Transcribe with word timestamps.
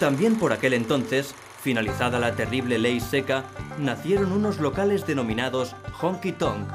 También 0.00 0.36
por 0.36 0.54
aquel 0.54 0.72
entonces, 0.72 1.34
finalizada 1.60 2.18
la 2.18 2.34
terrible 2.34 2.78
ley 2.78 3.00
seca, 3.00 3.44
nacieron 3.78 4.32
unos 4.32 4.58
locales 4.58 5.06
denominados 5.06 5.76
honky 6.00 6.32
tonk, 6.32 6.66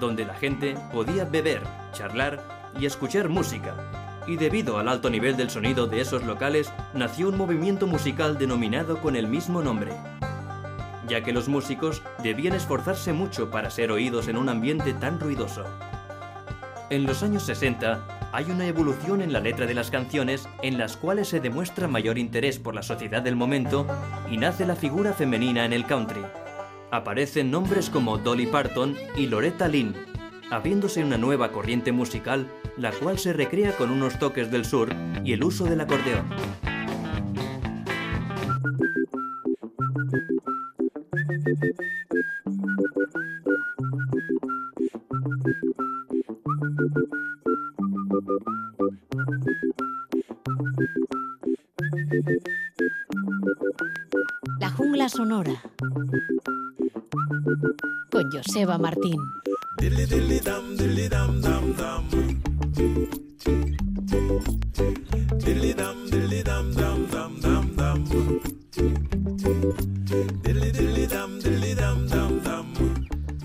donde 0.00 0.24
la 0.24 0.34
gente 0.34 0.74
podía 0.92 1.26
beber, 1.26 1.62
charlar 1.92 2.72
y 2.76 2.86
escuchar 2.86 3.28
música. 3.28 3.76
Y 4.26 4.34
debido 4.34 4.78
al 4.78 4.88
alto 4.88 5.10
nivel 5.10 5.36
del 5.36 5.48
sonido 5.48 5.86
de 5.86 6.00
esos 6.00 6.24
locales, 6.24 6.72
nació 6.92 7.28
un 7.28 7.38
movimiento 7.38 7.86
musical 7.86 8.36
denominado 8.36 9.00
con 9.00 9.14
el 9.14 9.28
mismo 9.28 9.62
nombre, 9.62 9.92
ya 11.06 11.22
que 11.22 11.32
los 11.32 11.46
músicos 11.46 12.02
debían 12.24 12.56
esforzarse 12.56 13.12
mucho 13.12 13.48
para 13.48 13.70
ser 13.70 13.92
oídos 13.92 14.26
en 14.26 14.38
un 14.38 14.48
ambiente 14.48 14.92
tan 14.92 15.20
ruidoso. 15.20 15.62
En 16.90 17.04
los 17.06 17.22
años 17.22 17.44
60 17.44 18.13
hay 18.34 18.50
una 18.50 18.66
evolución 18.66 19.22
en 19.22 19.32
la 19.32 19.38
letra 19.38 19.64
de 19.64 19.74
las 19.74 19.92
canciones 19.92 20.48
en 20.60 20.76
las 20.76 20.96
cuales 20.96 21.28
se 21.28 21.38
demuestra 21.38 21.86
mayor 21.86 22.18
interés 22.18 22.58
por 22.58 22.74
la 22.74 22.82
sociedad 22.82 23.22
del 23.22 23.36
momento 23.36 23.86
y 24.28 24.38
nace 24.38 24.66
la 24.66 24.74
figura 24.74 25.12
femenina 25.12 25.64
en 25.64 25.72
el 25.72 25.86
country. 25.86 26.22
Aparecen 26.90 27.52
nombres 27.52 27.90
como 27.90 28.18
Dolly 28.18 28.46
Parton 28.46 28.96
y 29.16 29.28
Loretta 29.28 29.68
Lynn, 29.68 29.94
abriéndose 30.50 31.04
una 31.04 31.16
nueva 31.16 31.52
corriente 31.52 31.92
musical 31.92 32.50
la 32.76 32.90
cual 32.90 33.20
se 33.20 33.32
recrea 33.32 33.76
con 33.76 33.92
unos 33.92 34.18
toques 34.18 34.50
del 34.50 34.64
sur 34.64 34.88
y 35.24 35.32
el 35.32 35.44
uso 35.44 35.66
del 35.66 35.82
acordeón. 35.82 36.24
Sonora. 55.34 55.62
Con 58.10 58.30
Joseba 58.30 58.78
Martín. 58.78 59.16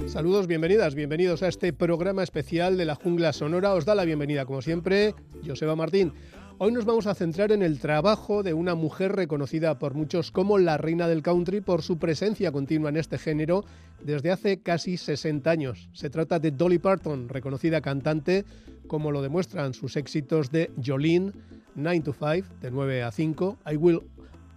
Saludos, 0.07 0.47
bienvenidas, 0.47 0.95
bienvenidos 0.95 1.43
a 1.43 1.47
este 1.47 1.73
programa 1.73 2.23
especial 2.23 2.77
de 2.77 2.85
la 2.85 2.95
jungla 2.95 3.33
sonora. 3.33 3.73
Os 3.73 3.85
da 3.85 3.95
la 3.95 4.05
bienvenida, 4.05 4.45
como 4.45 4.61
siempre, 4.61 5.15
Joseba 5.45 5.75
Martín. 5.75 6.13
Hoy 6.61 6.73
nos 6.73 6.83
vamos 6.83 7.07
a 7.07 7.15
centrar 7.15 7.53
en 7.53 7.63
el 7.63 7.79
trabajo 7.79 8.43
de 8.43 8.53
una 8.53 8.75
mujer 8.75 9.13
reconocida 9.13 9.79
por 9.79 9.93
muchos 9.93 10.29
como 10.29 10.57
la 10.57 10.77
reina 10.77 11.07
del 11.07 11.21
country 11.21 11.61
por 11.61 11.83
su 11.83 11.97
presencia 11.97 12.51
continua 12.51 12.89
en 12.89 12.97
este 12.97 13.17
género 13.17 13.63
desde 14.03 14.29
hace 14.29 14.61
casi 14.61 14.97
60 14.97 15.49
años. 15.49 15.87
Se 15.93 16.09
trata 16.09 16.37
de 16.37 16.51
Dolly 16.51 16.77
Parton, 16.77 17.29
reconocida 17.29 17.79
cantante, 17.79 18.43
como 18.87 19.09
lo 19.09 19.21
demuestran 19.21 19.73
sus 19.73 19.95
éxitos 19.95 20.51
de 20.51 20.69
Jolene, 20.85 21.31
9 21.75 22.01
to 22.01 22.11
5, 22.11 22.49
de 22.59 22.71
9 22.71 23.03
a 23.03 23.11
5, 23.13 23.57
I 23.71 23.77
Will 23.77 24.01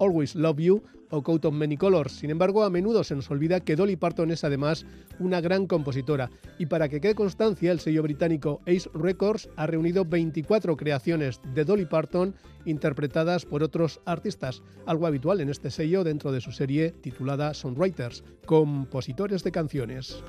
Always 0.02 0.34
Love 0.34 0.58
You 0.58 0.82
o 1.10 1.22
Coat 1.22 1.44
of 1.44 1.54
Many 1.54 1.76
Colors. 1.76 2.12
Sin 2.12 2.30
embargo, 2.30 2.64
a 2.64 2.70
menudo 2.70 3.04
se 3.04 3.14
nos 3.14 3.30
olvida 3.30 3.60
que 3.60 3.76
Dolly 3.76 3.96
Parton 3.96 4.30
es 4.30 4.42
además 4.42 4.84
una 5.20 5.40
gran 5.40 5.66
compositora. 5.66 6.30
Y 6.58 6.66
para 6.66 6.88
que 6.88 7.00
quede 7.00 7.14
constancia, 7.14 7.70
el 7.70 7.80
sello 7.80 8.02
británico 8.02 8.60
Ace 8.66 8.90
Records 8.94 9.48
ha 9.56 9.66
reunido 9.66 10.04
24 10.04 10.76
creaciones 10.76 11.40
de 11.54 11.64
Dolly 11.64 11.84
Parton 11.84 12.34
interpretadas 12.64 13.44
por 13.44 13.62
otros 13.62 14.00
artistas, 14.04 14.62
algo 14.86 15.06
habitual 15.06 15.40
en 15.40 15.50
este 15.50 15.70
sello 15.70 16.02
dentro 16.02 16.32
de 16.32 16.40
su 16.40 16.50
serie 16.50 16.90
titulada 16.90 17.54
Songwriters, 17.54 18.24
compositores 18.46 19.44
de 19.44 19.52
canciones. 19.52 20.22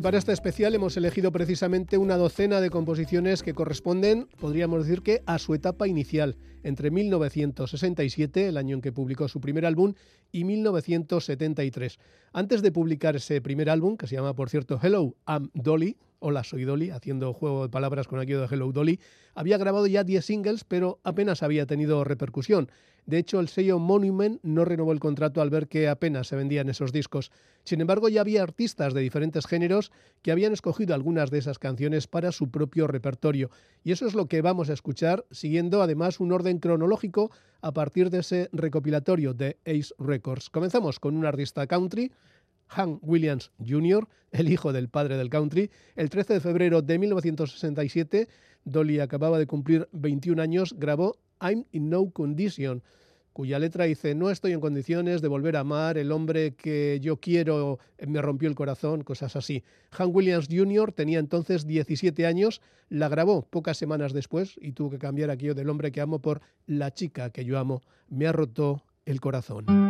Y 0.00 0.02
para 0.02 0.16
este 0.16 0.32
especial 0.32 0.74
hemos 0.74 0.96
elegido 0.96 1.30
precisamente 1.30 1.98
una 1.98 2.16
docena 2.16 2.62
de 2.62 2.70
composiciones 2.70 3.42
que 3.42 3.52
corresponden, 3.52 4.28
podríamos 4.38 4.86
decir 4.86 5.02
que, 5.02 5.22
a 5.26 5.38
su 5.38 5.52
etapa 5.52 5.88
inicial, 5.88 6.38
entre 6.62 6.90
1967, 6.90 8.48
el 8.48 8.56
año 8.56 8.76
en 8.76 8.80
que 8.80 8.92
publicó 8.92 9.28
su 9.28 9.42
primer 9.42 9.66
álbum, 9.66 9.92
y 10.32 10.44
1973. 10.44 11.98
Antes 12.32 12.62
de 12.62 12.72
publicar 12.72 13.16
ese 13.16 13.42
primer 13.42 13.68
álbum, 13.68 13.98
que 13.98 14.06
se 14.06 14.14
llama, 14.14 14.32
por 14.32 14.48
cierto, 14.48 14.80
Hello, 14.82 15.16
I'm 15.28 15.50
Dolly, 15.52 15.98
Hola, 16.22 16.44
soy 16.44 16.64
Dolly, 16.66 16.90
haciendo 16.90 17.32
juego 17.32 17.62
de 17.62 17.70
palabras 17.70 18.06
con 18.06 18.20
aquello 18.20 18.42
de 18.42 18.54
Hello 18.54 18.70
Dolly, 18.72 19.00
había 19.34 19.56
grabado 19.56 19.86
ya 19.86 20.04
10 20.04 20.22
singles, 20.22 20.64
pero 20.64 21.00
apenas 21.02 21.42
había 21.42 21.64
tenido 21.64 22.04
repercusión. 22.04 22.70
De 23.06 23.16
hecho, 23.16 23.40
el 23.40 23.48
sello 23.48 23.78
Monument 23.78 24.38
no 24.42 24.66
renovó 24.66 24.92
el 24.92 25.00
contrato 25.00 25.40
al 25.40 25.48
ver 25.48 25.66
que 25.66 25.88
apenas 25.88 26.28
se 26.28 26.36
vendían 26.36 26.68
esos 26.68 26.92
discos. 26.92 27.32
Sin 27.64 27.80
embargo, 27.80 28.10
ya 28.10 28.20
había 28.20 28.42
artistas 28.42 28.92
de 28.92 29.00
diferentes 29.00 29.46
géneros 29.46 29.92
que 30.20 30.30
habían 30.30 30.52
escogido 30.52 30.94
algunas 30.94 31.30
de 31.30 31.38
esas 31.38 31.58
canciones 31.58 32.06
para 32.06 32.32
su 32.32 32.50
propio 32.50 32.86
repertorio. 32.86 33.50
Y 33.82 33.92
eso 33.92 34.06
es 34.06 34.14
lo 34.14 34.26
que 34.26 34.42
vamos 34.42 34.68
a 34.68 34.74
escuchar, 34.74 35.24
siguiendo 35.30 35.80
además 35.82 36.20
un 36.20 36.32
orden 36.32 36.58
cronológico 36.58 37.30
a 37.62 37.72
partir 37.72 38.10
de 38.10 38.18
ese 38.18 38.50
recopilatorio 38.52 39.32
de 39.32 39.56
Ace 39.64 39.94
Records. 39.98 40.50
Comenzamos 40.50 41.00
con 41.00 41.16
un 41.16 41.24
artista 41.24 41.66
country, 41.66 42.12
Hank 42.70 43.00
Williams 43.02 43.50
Jr., 43.58 44.08
el 44.30 44.50
hijo 44.50 44.72
del 44.72 44.88
padre 44.88 45.16
del 45.16 45.28
country. 45.28 45.70
El 45.96 46.08
13 46.08 46.34
de 46.34 46.40
febrero 46.40 46.82
de 46.82 46.98
1967, 46.98 48.28
Dolly 48.64 49.00
acababa 49.00 49.38
de 49.38 49.46
cumplir 49.46 49.88
21 49.92 50.40
años, 50.40 50.74
grabó 50.78 51.16
I'm 51.40 51.64
in 51.72 51.90
No 51.90 52.10
Condition, 52.10 52.82
cuya 53.32 53.58
letra 53.58 53.84
dice, 53.84 54.14
no 54.14 54.30
estoy 54.30 54.52
en 54.52 54.60
condiciones 54.60 55.22
de 55.22 55.28
volver 55.28 55.56
a 55.56 55.60
amar, 55.60 55.98
el 55.98 56.12
hombre 56.12 56.54
que 56.54 56.98
yo 57.00 57.18
quiero 57.18 57.78
me 58.06 58.20
rompió 58.20 58.48
el 58.48 58.54
corazón, 58.54 59.02
cosas 59.02 59.36
así. 59.36 59.64
Hank 59.90 60.14
Williams 60.14 60.48
Jr. 60.50 60.92
tenía 60.92 61.18
entonces 61.18 61.66
17 61.66 62.26
años, 62.26 62.60
la 62.88 63.08
grabó 63.08 63.42
pocas 63.42 63.78
semanas 63.78 64.12
después 64.12 64.56
y 64.60 64.72
tuvo 64.72 64.90
que 64.90 64.98
cambiar 64.98 65.30
aquello 65.30 65.54
del 65.54 65.70
hombre 65.70 65.92
que 65.92 66.00
amo 66.00 66.20
por 66.20 66.40
la 66.66 66.92
chica 66.92 67.30
que 67.30 67.44
yo 67.44 67.58
amo, 67.58 67.82
me 68.08 68.26
ha 68.26 68.32
roto 68.32 68.84
el 69.06 69.20
corazón. 69.20 69.89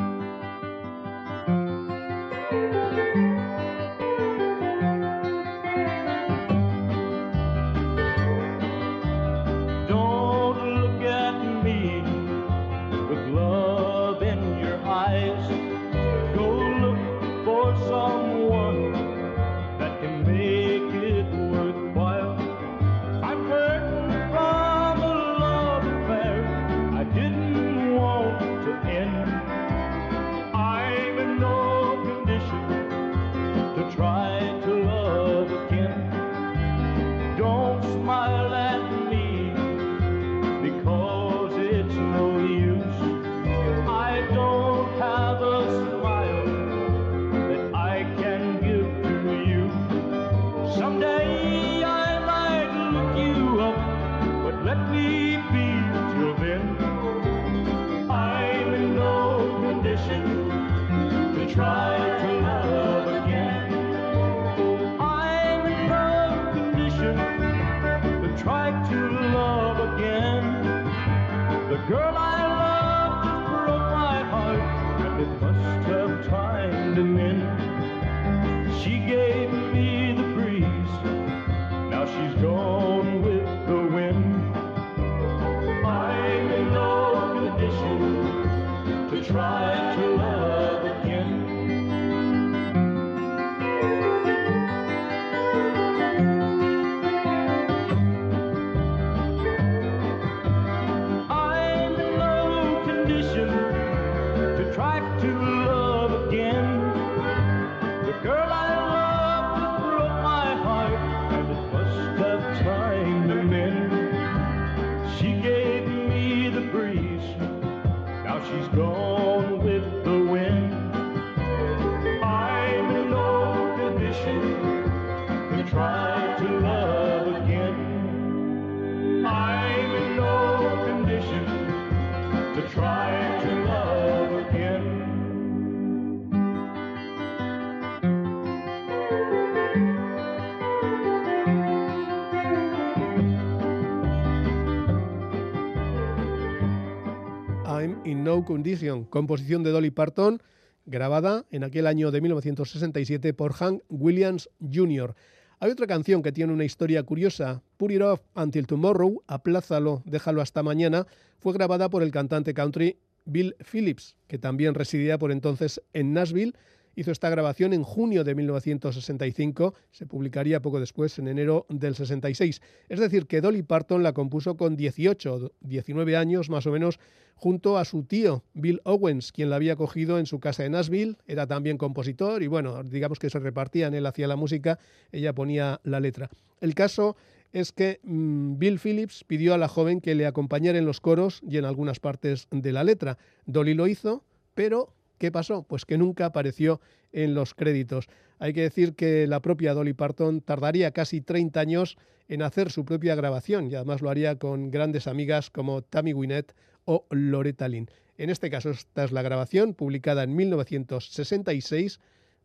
Condition, 148.50 149.04
composición 149.04 149.62
de 149.62 149.70
Dolly 149.70 149.92
Parton, 149.92 150.42
grabada 150.84 151.46
en 151.52 151.62
aquel 151.62 151.86
año 151.86 152.10
de 152.10 152.20
1967 152.20 153.32
por 153.32 153.52
Hank 153.52 153.80
Williams 153.88 154.50
Jr. 154.60 155.14
Hay 155.60 155.70
otra 155.70 155.86
canción 155.86 156.20
que 156.20 156.32
tiene 156.32 156.52
una 156.52 156.64
historia 156.64 157.04
curiosa, 157.04 157.62
Put 157.76 157.92
It 157.92 158.02
Off 158.02 158.22
Until 158.34 158.66
Tomorrow, 158.66 159.22
aplázalo, 159.28 160.02
déjalo 160.04 160.42
hasta 160.42 160.64
mañana, 160.64 161.06
fue 161.38 161.52
grabada 161.52 161.90
por 161.90 162.02
el 162.02 162.10
cantante 162.10 162.52
country 162.52 162.96
Bill 163.24 163.54
Phillips, 163.60 164.16
que 164.26 164.38
también 164.38 164.74
residía 164.74 165.16
por 165.16 165.30
entonces 165.30 165.80
en 165.92 166.12
Nashville 166.12 166.54
Hizo 167.00 167.12
esta 167.12 167.30
grabación 167.30 167.72
en 167.72 167.82
junio 167.82 168.24
de 168.24 168.34
1965, 168.34 169.72
se 169.90 170.04
publicaría 170.04 170.60
poco 170.60 170.80
después, 170.80 171.18
en 171.18 171.28
enero 171.28 171.64
del 171.70 171.94
66. 171.94 172.60
Es 172.90 173.00
decir, 173.00 173.26
que 173.26 173.40
Dolly 173.40 173.62
Parton 173.62 174.02
la 174.02 174.12
compuso 174.12 174.58
con 174.58 174.76
18, 174.76 175.50
19 175.60 176.16
años 176.18 176.50
más 176.50 176.66
o 176.66 176.72
menos, 176.72 177.00
junto 177.36 177.78
a 177.78 177.86
su 177.86 178.02
tío, 178.02 178.44
Bill 178.52 178.82
Owens, 178.84 179.32
quien 179.32 179.48
la 179.48 179.56
había 179.56 179.76
cogido 179.76 180.18
en 180.18 180.26
su 180.26 180.40
casa 180.40 180.66
en 180.66 180.72
Nashville, 180.72 181.16
era 181.26 181.46
también 181.46 181.78
compositor 181.78 182.42
y 182.42 182.48
bueno, 182.48 182.82
digamos 182.82 183.18
que 183.18 183.30
se 183.30 183.38
repartían, 183.38 183.94
él 183.94 184.04
hacía 184.04 184.28
la 184.28 184.36
música, 184.36 184.78
ella 185.10 185.32
ponía 185.32 185.80
la 185.84 186.00
letra. 186.00 186.28
El 186.60 186.74
caso 186.74 187.16
es 187.54 187.72
que 187.72 188.00
mm, 188.02 188.58
Bill 188.58 188.78
Phillips 188.78 189.24
pidió 189.24 189.54
a 189.54 189.58
la 189.58 189.68
joven 189.68 190.02
que 190.02 190.14
le 190.14 190.26
acompañara 190.26 190.76
en 190.76 190.84
los 190.84 191.00
coros 191.00 191.40
y 191.48 191.56
en 191.56 191.64
algunas 191.64 191.98
partes 191.98 192.46
de 192.50 192.72
la 192.72 192.84
letra. 192.84 193.16
Dolly 193.46 193.72
lo 193.72 193.86
hizo, 193.86 194.22
pero 194.54 194.92
¿Qué 195.20 195.30
pasó? 195.30 195.64
Pues 195.64 195.84
que 195.84 195.98
nunca 195.98 196.24
apareció 196.24 196.80
en 197.12 197.34
los 197.34 197.52
créditos. 197.52 198.06
Hay 198.38 198.54
que 198.54 198.62
decir 198.62 198.94
que 198.94 199.26
la 199.26 199.42
propia 199.42 199.74
Dolly 199.74 199.92
Parton 199.92 200.40
tardaría 200.40 200.92
casi 200.92 201.20
30 201.20 201.60
años 201.60 201.98
en 202.28 202.40
hacer 202.40 202.70
su 202.70 202.86
propia 202.86 203.14
grabación 203.14 203.70
y 203.70 203.74
además 203.74 204.00
lo 204.00 204.08
haría 204.08 204.38
con 204.38 204.70
grandes 204.70 205.06
amigas 205.06 205.50
como 205.50 205.82
Tammy 205.82 206.14
Wynette 206.14 206.54
o 206.86 207.04
Loretta 207.10 207.68
Lynn. 207.68 207.90
En 208.16 208.30
este 208.30 208.48
caso, 208.48 208.70
esta 208.70 209.04
es 209.04 209.12
la 209.12 209.20
grabación 209.20 209.74
publicada 209.74 210.22
en 210.22 210.34
1966 210.34 212.00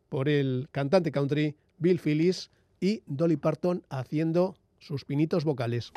por 0.09 0.27
el 0.27 0.67
cantante 0.73 1.13
country 1.13 1.55
Bill 1.77 2.01
Phillips 2.03 2.51
y 2.81 3.03
Dolly 3.05 3.37
Parton 3.37 3.85
haciendo 3.87 4.57
sus 4.79 5.05
pinitos 5.05 5.45
vocales. 5.45 5.93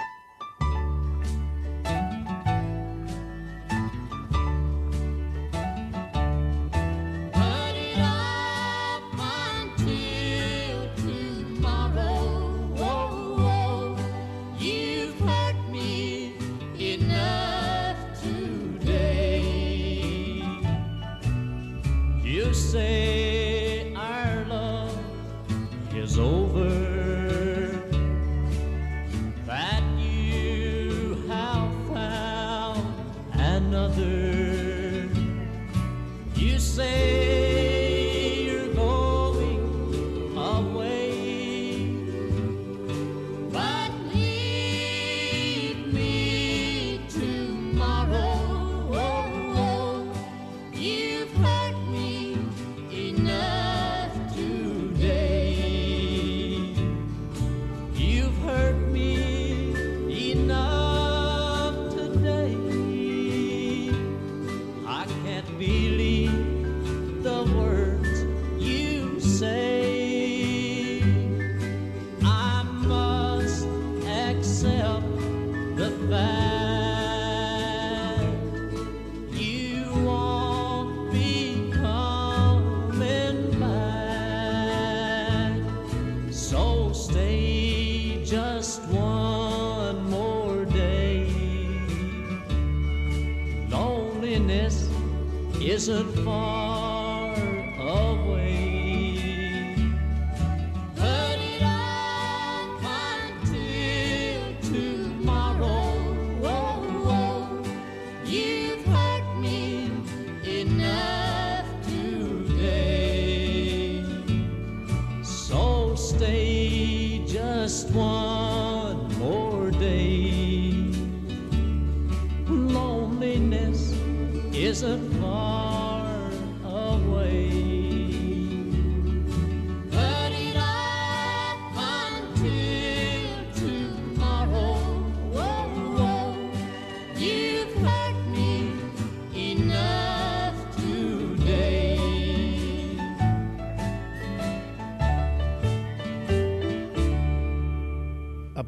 Isn't 95.71 96.15
far 96.25 96.98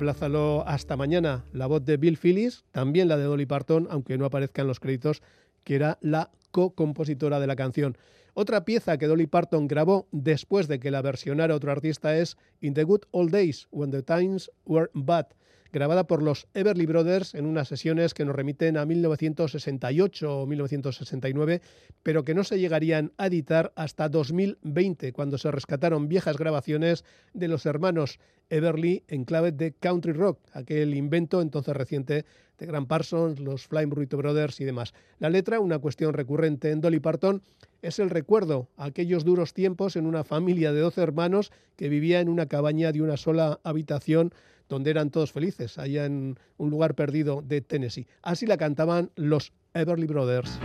Aplázalo 0.01 0.65
hasta 0.67 0.97
mañana. 0.97 1.45
La 1.53 1.67
voz 1.67 1.85
de 1.85 1.99
Bill 1.99 2.17
Phillips, 2.17 2.65
también 2.73 3.07
la 3.07 3.19
de 3.19 3.25
Dolly 3.25 3.45
Parton, 3.45 3.87
aunque 3.91 4.17
no 4.17 4.25
aparezca 4.25 4.63
en 4.63 4.69
los 4.69 4.81
créditos, 4.81 5.21
que 5.63 5.75
era 5.75 5.99
la 6.01 6.31
co-compositora 6.53 7.39
de 7.39 7.47
la 7.47 7.55
canción. 7.55 7.99
Otra 8.33 8.65
pieza 8.65 8.97
que 8.97 9.07
Dolly 9.07 9.27
Parton 9.27 9.69
grabó 9.69 10.09
después 10.11 10.69
de 10.69 10.81
que 10.81 10.91
la 10.91 11.03
versionara 11.03 11.55
otro 11.55 11.71
artista 11.71 12.17
es 12.17 12.39
In 12.63 12.73
the 12.73 12.85
Good 12.85 13.03
Old 13.11 13.31
Days, 13.31 13.69
When 13.73 13.91
the 13.91 14.03
Times 14.03 14.51
Were 14.65 14.91
Bad, 14.95 15.27
grabada 15.73 16.05
por 16.05 16.23
los 16.23 16.49
Everly 16.55 16.87
Brothers 16.87 17.35
en 17.35 17.47
unas 17.47 17.69
sesiones 17.69 18.15
que 18.15 18.25
nos 18.25 18.35
remiten 18.35 18.77
a 18.77 18.87
1968 18.87 20.41
o 20.43 20.47
1969, 20.47 21.61
pero 22.03 22.25
que 22.25 22.35
no 22.35 22.45
se 22.45 22.59
llegarían 22.59 23.13
a 23.19 23.27
editar 23.27 23.73
hasta 23.77 24.09
2020, 24.09 25.13
cuando 25.13 25.39
se 25.39 25.51
rescataron 25.51 26.09
viejas 26.09 26.37
grabaciones 26.37 27.05
de 27.33 27.49
los 27.49 27.67
hermanos 27.67 28.19
Everly 28.49 29.05
en 29.09 29.25
clave 29.25 29.53
de 29.53 29.73
country 29.73 30.13
rock, 30.13 30.41
aquel 30.53 30.95
invento 30.95 31.41
entonces 31.41 31.77
reciente 31.77 32.25
de 32.61 32.67
Grant 32.67 32.87
Parsons, 32.87 33.41
los 33.41 33.67
Flying 33.67 33.89
Burrito 33.89 34.17
Brothers 34.17 34.61
y 34.61 34.65
demás. 34.65 34.95
La 35.19 35.31
letra, 35.31 35.59
una 35.59 35.79
cuestión 35.79 36.13
recurrente 36.13 36.71
en 36.71 36.81
Dolly 36.81 37.01
Parton, 37.01 37.43
es 37.83 37.99
el 37.99 38.11
recuerdo 38.11 38.69
a 38.77 38.85
aquellos 38.85 39.25
duros 39.25 39.55
tiempos 39.55 39.97
en 39.97 40.07
una 40.07 40.23
familia 40.23 40.73
de 40.73 40.81
12 40.81 41.03
hermanos 41.03 41.51
que 41.77 41.89
vivía 41.89 42.21
en 42.21 42.29
una 42.29 42.47
cabaña 42.47 42.93
de 42.93 43.03
una 43.03 43.17
sola 43.17 43.59
habitación 43.65 44.33
donde 44.69 44.91
eran 44.91 45.11
todos 45.11 45.33
felices, 45.33 45.79
allá 45.79 46.05
en 46.05 46.39
un 46.59 46.71
lugar 46.71 46.95
perdido 46.95 47.43
de 47.43 47.61
Tennessee. 47.61 48.07
Así 48.23 48.47
la 48.47 48.57
cantaban 48.57 49.11
los 49.17 49.53
Everly 49.75 50.07
Brothers. 50.07 50.61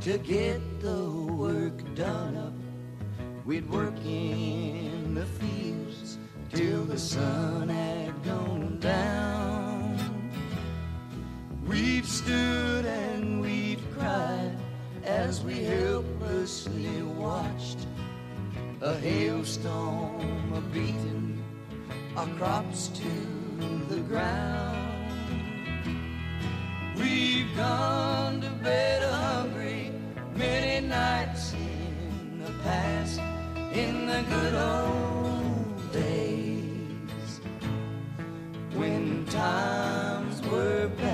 To 0.00 0.16
get 0.16 0.80
the 0.80 1.10
work 1.10 1.94
done 1.94 2.34
up. 2.34 2.54
We'd 3.44 3.68
work 3.68 3.94
in 4.06 5.14
the 5.14 5.26
fields 5.26 6.16
till 6.50 6.84
the 6.84 6.98
sun 6.98 7.68
had 7.68 8.24
gone 8.24 8.78
down. 8.80 9.98
We've 11.66 12.06
stood 12.06 12.86
and 12.86 13.42
we've 13.42 13.84
cried 13.98 14.56
as 15.04 15.42
we 15.42 15.64
helplessly 15.64 17.02
watched 17.02 17.86
a 18.80 18.94
hailstorm 18.94 20.52
a 20.54 20.60
beating 20.72 21.44
our 22.16 22.26
crops 22.38 22.88
to 22.88 23.94
the 23.94 24.00
ground. 24.00 24.78
We've 26.96 27.54
gone 27.54 28.40
to 28.40 28.50
bed 28.62 29.02
hungry 29.02 29.69
many 30.40 30.86
nights 30.86 31.52
in 31.52 32.42
the 32.42 32.52
past, 32.64 33.20
in 33.74 34.06
the 34.06 34.22
good 34.34 34.54
old 34.54 35.92
days 35.92 37.40
when 38.74 39.26
times 39.26 40.40
were 40.50 40.88
bad. 40.96 41.09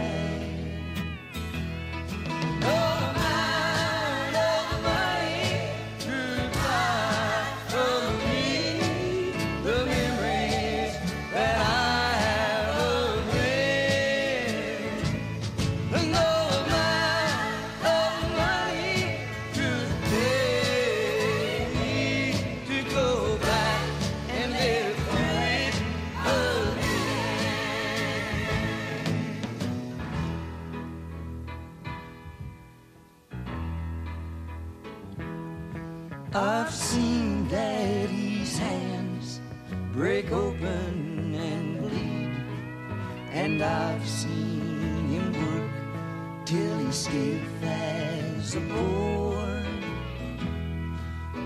Stiff 46.96 47.62
as 47.62 48.54
a 48.54 48.60
board. 48.60 49.66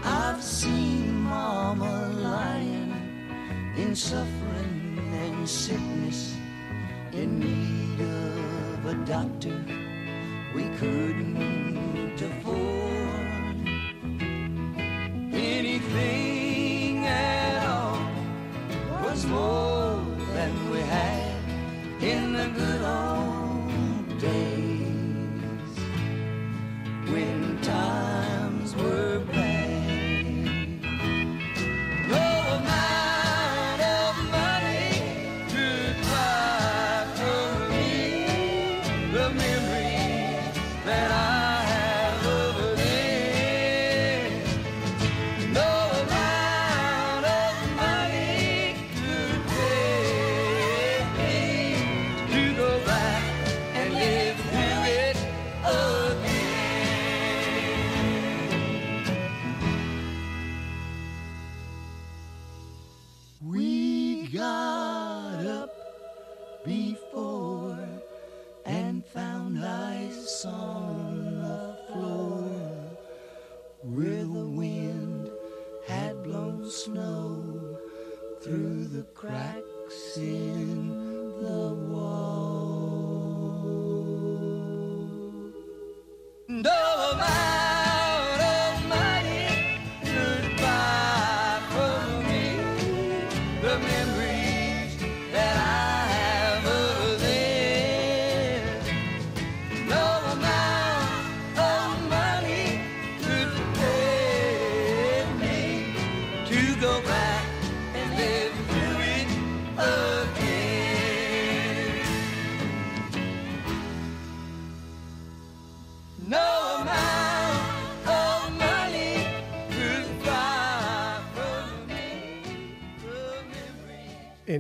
I've 0.05 0.41
seen 0.41 1.23
mama 1.23 2.09
lying 2.23 2.93
in 3.77 3.97
suffering 3.97 4.99
and 5.13 5.49
sickness 5.49 6.37
in 7.13 7.41
need 7.41 8.01
of 8.01 8.87
a 8.87 8.95
doctor 9.05 9.57
we 10.55 10.65
couldn't 10.79 12.23
afford 12.23 12.70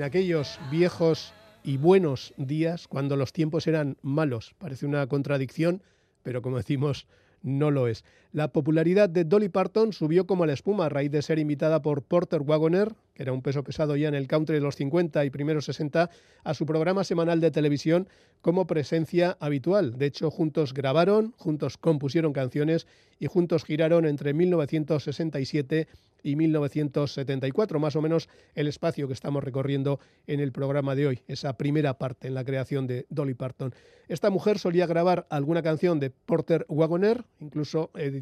En 0.00 0.04
aquellos 0.04 0.58
viejos 0.70 1.34
y 1.62 1.76
buenos 1.76 2.32
días, 2.38 2.88
cuando 2.88 3.16
los 3.16 3.34
tiempos 3.34 3.66
eran 3.66 3.98
malos, 4.00 4.54
parece 4.56 4.86
una 4.86 5.06
contradicción, 5.08 5.82
pero 6.22 6.40
como 6.40 6.56
decimos, 6.56 7.06
no 7.42 7.70
lo 7.70 7.86
es. 7.86 8.02
La 8.32 8.52
popularidad 8.52 9.08
de 9.08 9.24
Dolly 9.24 9.48
Parton 9.48 9.92
subió 9.92 10.24
como 10.24 10.46
la 10.46 10.52
espuma 10.52 10.86
a 10.86 10.88
raíz 10.88 11.10
de 11.10 11.20
ser 11.20 11.40
invitada 11.40 11.82
por 11.82 12.04
Porter 12.04 12.42
Wagoner, 12.42 12.94
que 13.12 13.24
era 13.24 13.32
un 13.32 13.42
peso 13.42 13.64
pesado 13.64 13.96
ya 13.96 14.06
en 14.06 14.14
el 14.14 14.28
country 14.28 14.54
de 14.54 14.60
los 14.60 14.76
50 14.76 15.24
y 15.24 15.30
primeros 15.30 15.64
60, 15.64 16.10
a 16.44 16.54
su 16.54 16.64
programa 16.64 17.02
semanal 17.02 17.40
de 17.40 17.50
televisión 17.50 18.08
como 18.40 18.68
presencia 18.68 19.36
habitual. 19.40 19.98
De 19.98 20.06
hecho, 20.06 20.30
juntos 20.30 20.74
grabaron, 20.74 21.34
juntos 21.38 21.76
compusieron 21.76 22.32
canciones 22.32 22.86
y 23.18 23.26
juntos 23.26 23.64
giraron 23.64 24.06
entre 24.06 24.32
1967 24.32 25.88
y 26.22 26.36
1974, 26.36 27.80
más 27.80 27.96
o 27.96 28.02
menos 28.02 28.28
el 28.54 28.68
espacio 28.68 29.06
que 29.06 29.14
estamos 29.14 29.42
recorriendo 29.42 30.00
en 30.26 30.40
el 30.40 30.52
programa 30.52 30.94
de 30.94 31.06
hoy, 31.06 31.22
esa 31.28 31.54
primera 31.54 31.98
parte 31.98 32.28
en 32.28 32.34
la 32.34 32.44
creación 32.44 32.86
de 32.86 33.06
Dolly 33.08 33.34
Parton. 33.34 33.74
Esta 34.08 34.30
mujer 34.30 34.58
solía 34.58 34.86
grabar 34.86 35.26
alguna 35.30 35.62
canción 35.62 36.00
de 36.00 36.10
Porter 36.10 36.66
Wagoner, 36.68 37.24
incluso 37.40 37.90
editó 37.94 38.19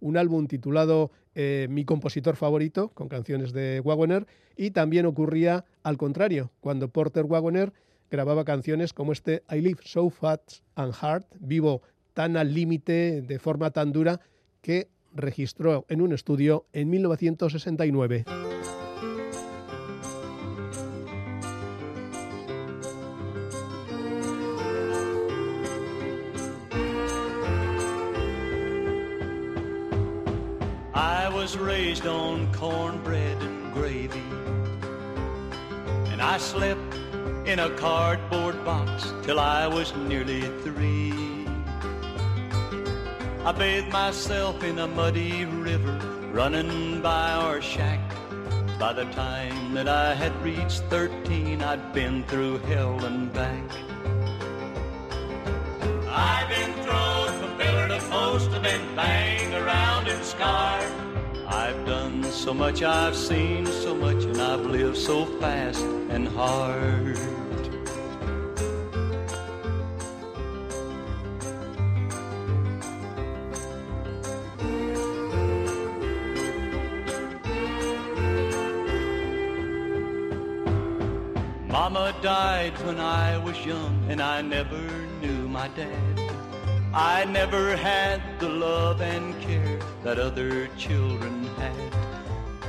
un 0.00 0.16
álbum 0.16 0.46
titulado 0.46 1.10
eh, 1.34 1.66
Mi 1.70 1.84
compositor 1.84 2.36
favorito, 2.36 2.90
con 2.90 3.08
canciones 3.08 3.52
de 3.52 3.80
Wagoner, 3.80 4.26
y 4.56 4.70
también 4.70 5.06
ocurría 5.06 5.64
al 5.82 5.96
contrario, 5.96 6.50
cuando 6.60 6.88
Porter 6.88 7.24
Wagoner 7.24 7.72
grababa 8.10 8.44
canciones 8.44 8.92
como 8.92 9.12
este 9.12 9.42
I 9.50 9.60
Live 9.60 9.80
So 9.84 10.10
Fat 10.10 10.40
and 10.74 10.94
Hard, 11.00 11.24
vivo 11.38 11.82
tan 12.14 12.36
al 12.36 12.54
límite, 12.54 13.22
de 13.22 13.38
forma 13.38 13.70
tan 13.70 13.92
dura, 13.92 14.20
que 14.62 14.88
registró 15.14 15.84
en 15.88 16.02
un 16.02 16.12
estudio 16.12 16.66
en 16.72 16.90
1969. 16.90 18.24
Was 31.48 31.56
raised 31.56 32.06
on 32.06 32.52
cornbread 32.52 33.42
and 33.42 33.72
gravy. 33.72 34.28
And 36.12 36.20
I 36.20 36.36
slept 36.36 36.94
in 37.46 37.58
a 37.58 37.70
cardboard 37.76 38.62
box 38.66 39.14
till 39.22 39.40
I 39.40 39.66
was 39.66 39.96
nearly 39.96 40.42
three. 40.62 41.46
I 43.46 43.52
bathed 43.52 43.88
myself 43.88 44.62
in 44.62 44.78
a 44.78 44.86
muddy 44.86 45.46
river 45.46 45.98
running 46.34 47.00
by 47.00 47.30
our 47.32 47.62
shack. 47.62 48.02
By 48.78 48.92
the 48.92 49.06
time 49.12 49.72
that 49.72 49.88
I 49.88 50.14
had 50.14 50.34
reached 50.42 50.82
13, 50.90 51.62
I'd 51.62 51.94
been 51.94 52.24
through 52.24 52.58
hell 52.58 53.02
and 53.06 53.32
back. 53.32 53.70
I've 56.10 56.48
been 56.50 56.74
thrown 56.84 57.28
from 57.40 57.56
pillar 57.56 57.88
to 57.88 58.00
post 58.10 58.50
and 58.50 58.62
been 58.62 58.94
banged 58.94 59.54
around 59.54 60.08
and 60.08 60.22
scarred. 60.22 61.07
I've 61.50 61.86
done 61.86 62.22
so 62.24 62.52
much 62.52 62.82
I've 62.82 63.16
seen, 63.16 63.64
so 63.64 63.94
much, 63.94 64.22
and 64.24 64.38
I've 64.38 64.66
lived 64.66 64.98
so 64.98 65.24
fast 65.40 65.82
and 66.10 66.28
hard. 66.28 67.18
Mama 81.66 82.14
died 82.20 82.78
when 82.84 83.00
I 83.00 83.38
was 83.38 83.56
young, 83.64 84.04
and 84.10 84.20
I 84.20 84.42
never 84.42 84.82
knew 85.22 85.48
my 85.48 85.68
dad. 85.68 86.20
I 86.92 87.24
never 87.24 87.74
had 87.74 88.20
the 88.38 88.50
love 88.50 89.00
and 89.00 89.40
care 89.40 89.77
that 90.02 90.18
other 90.18 90.68
children 90.76 91.44
had. 91.56 91.94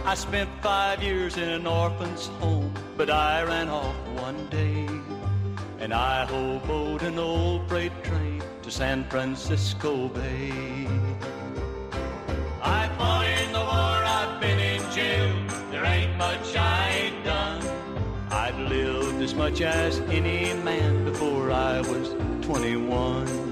I 0.05 0.15
spent 0.15 0.49
five 0.61 1.03
years 1.03 1.37
in 1.37 1.49
an 1.49 1.67
orphan's 1.67 2.27
home, 2.39 2.73
but 2.97 3.09
I 3.09 3.43
ran 3.43 3.69
off 3.69 3.95
one 4.21 4.47
day. 4.49 4.87
And 5.79 5.93
I 5.93 6.25
hoboed 6.25 7.03
an 7.03 7.19
old 7.19 7.67
freight 7.69 8.03
train 8.03 8.41
to 8.63 8.71
San 8.71 9.03
Francisco 9.09 10.09
Bay. 10.09 10.87
I 12.61 12.89
fought 12.97 13.25
in 13.25 13.51
the 13.53 13.59
war, 13.59 13.99
I've 14.19 14.41
been 14.41 14.59
in 14.59 14.81
jail. 14.91 15.33
There 15.71 15.85
ain't 15.85 16.17
much 16.17 16.55
I 16.55 16.89
ain't 16.89 17.23
done. 17.23 17.61
I've 18.31 18.59
lived 18.59 19.21
as 19.21 19.33
much 19.33 19.61
as 19.61 19.99
any 20.01 20.53
man 20.63 21.05
before 21.05 21.51
I 21.51 21.79
was 21.81 22.09
21. 22.41 23.48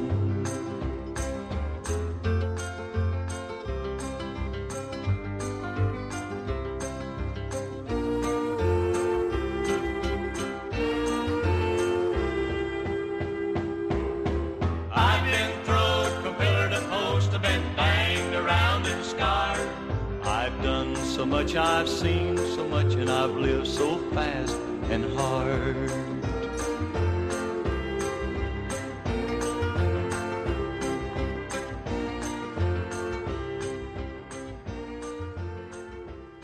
Much, 21.38 21.56
I've 21.56 21.88
seen 21.88 22.36
so 22.56 22.68
much, 22.68 22.96
and 22.96 23.12
I've 23.12 23.36
lived 23.36 23.68
so 23.68 23.98
fast 24.12 24.58
and 24.90 25.06
hard. 25.16 25.92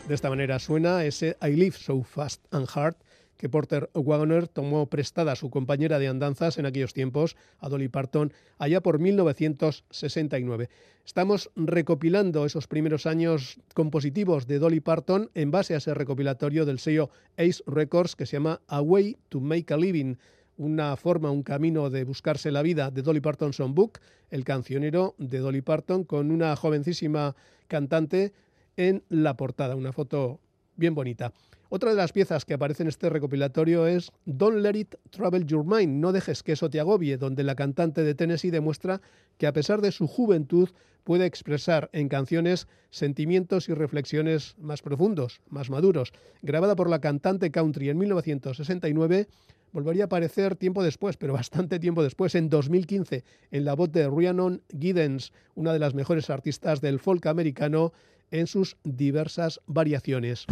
De 0.06 0.14
esta 0.14 0.28
manera 0.28 0.60
suena 0.60 1.02
ese 1.04 1.36
I 1.42 1.50
Live 1.56 1.76
So 1.76 2.04
Fast 2.04 2.40
and 2.52 2.68
Hard 2.68 2.94
que 3.44 3.50
Porter 3.50 3.90
Wagoner 3.92 4.48
tomó 4.48 4.86
prestada 4.86 5.32
a 5.32 5.36
su 5.36 5.50
compañera 5.50 5.98
de 5.98 6.08
andanzas 6.08 6.56
en 6.56 6.64
aquellos 6.64 6.94
tiempos, 6.94 7.36
a 7.58 7.68
Dolly 7.68 7.88
Parton, 7.88 8.32
allá 8.56 8.80
por 8.80 8.98
1969. 8.98 10.70
Estamos 11.04 11.50
recopilando 11.54 12.46
esos 12.46 12.66
primeros 12.68 13.04
años 13.04 13.58
compositivos 13.74 14.46
de 14.46 14.58
Dolly 14.58 14.80
Parton 14.80 15.30
en 15.34 15.50
base 15.50 15.74
a 15.74 15.76
ese 15.76 15.92
recopilatorio 15.92 16.64
del 16.64 16.78
sello 16.78 17.10
Ace 17.36 17.62
Records 17.66 18.16
que 18.16 18.24
se 18.24 18.38
llama 18.38 18.62
A 18.66 18.80
Way 18.80 19.18
to 19.28 19.40
Make 19.40 19.74
a 19.74 19.76
Living, 19.76 20.16
una 20.56 20.96
forma, 20.96 21.30
un 21.30 21.42
camino 21.42 21.90
de 21.90 22.04
buscarse 22.04 22.50
la 22.50 22.62
vida 22.62 22.90
de 22.90 23.02
Dolly 23.02 23.20
Parton 23.20 23.52
Songbook, 23.52 23.98
el 24.30 24.44
cancionero 24.44 25.16
de 25.18 25.40
Dolly 25.40 25.60
Parton 25.60 26.04
con 26.04 26.30
una 26.30 26.56
jovencísima 26.56 27.36
cantante 27.68 28.32
en 28.78 29.04
la 29.10 29.36
portada, 29.36 29.76
una 29.76 29.92
foto 29.92 30.40
bien 30.76 30.94
bonita. 30.94 31.34
Otra 31.70 31.90
de 31.90 31.96
las 31.96 32.12
piezas 32.12 32.44
que 32.44 32.54
aparece 32.54 32.82
en 32.82 32.88
este 32.88 33.08
recopilatorio 33.08 33.86
es 33.86 34.12
Don't 34.26 34.58
Let 34.58 34.78
It 34.78 34.94
Travel 35.10 35.46
Your 35.46 35.64
Mind, 35.64 36.00
no 36.00 36.12
dejes 36.12 36.42
que 36.42 36.52
eso 36.52 36.70
te 36.70 36.78
agobie, 36.78 37.16
donde 37.16 37.42
la 37.42 37.54
cantante 37.54 38.02
de 38.02 38.14
Tennessee 38.14 38.50
demuestra 38.50 39.00
que 39.38 39.46
a 39.46 39.52
pesar 39.52 39.80
de 39.80 39.90
su 39.90 40.06
juventud 40.06 40.68
puede 41.04 41.26
expresar 41.26 41.90
en 41.92 42.08
canciones 42.08 42.66
sentimientos 42.90 43.68
y 43.68 43.74
reflexiones 43.74 44.56
más 44.58 44.82
profundos, 44.82 45.40
más 45.48 45.70
maduros. 45.70 46.12
Grabada 46.42 46.76
por 46.76 46.88
la 46.88 47.00
cantante 47.00 47.50
country 47.50 47.90
en 47.90 47.98
1969, 47.98 49.28
volvería 49.72 50.04
a 50.04 50.06
aparecer 50.06 50.56
tiempo 50.56 50.82
después, 50.82 51.16
pero 51.16 51.32
bastante 51.32 51.78
tiempo 51.78 52.02
después, 52.02 52.34
en 52.34 52.48
2015, 52.48 53.24
en 53.50 53.64
la 53.64 53.74
voz 53.74 53.90
de 53.92 54.08
Rhiannon 54.08 54.62
Giddens, 54.78 55.32
una 55.54 55.72
de 55.72 55.78
las 55.78 55.94
mejores 55.94 56.30
artistas 56.30 56.80
del 56.80 57.00
folk 57.00 57.26
americano 57.26 57.92
en 58.30 58.46
sus 58.46 58.76
diversas 58.84 59.60
variaciones. 59.66 60.46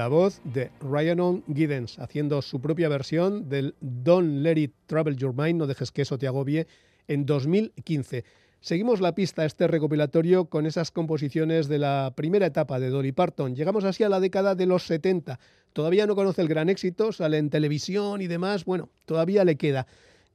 La 0.00 0.08
voz 0.08 0.40
de 0.44 0.70
Ryan 0.80 1.44
Giddens, 1.54 1.98
haciendo 1.98 2.40
su 2.40 2.58
propia 2.58 2.88
versión 2.88 3.50
del 3.50 3.74
Don't 3.82 4.42
Let 4.42 4.58
It 4.58 4.72
Travel 4.86 5.14
Your 5.14 5.34
Mind, 5.36 5.58
no 5.58 5.66
dejes 5.66 5.92
que 5.92 6.00
eso 6.00 6.16
te 6.16 6.26
agobie, 6.26 6.66
en 7.06 7.26
2015. 7.26 8.24
Seguimos 8.62 9.02
la 9.02 9.14
pista 9.14 9.42
a 9.42 9.44
este 9.44 9.66
recopilatorio 9.66 10.46
con 10.46 10.64
esas 10.64 10.90
composiciones 10.90 11.68
de 11.68 11.80
la 11.80 12.14
primera 12.16 12.46
etapa 12.46 12.80
de 12.80 12.88
Dolly 12.88 13.12
Parton. 13.12 13.54
Llegamos 13.54 13.84
así 13.84 14.02
a 14.02 14.08
la 14.08 14.20
década 14.20 14.54
de 14.54 14.64
los 14.64 14.84
70. 14.84 15.38
Todavía 15.74 16.06
no 16.06 16.16
conoce 16.16 16.40
el 16.40 16.48
gran 16.48 16.70
éxito, 16.70 17.12
sale 17.12 17.36
en 17.36 17.50
televisión 17.50 18.22
y 18.22 18.26
demás. 18.26 18.64
Bueno, 18.64 18.88
todavía 19.04 19.44
le 19.44 19.56
queda. 19.56 19.86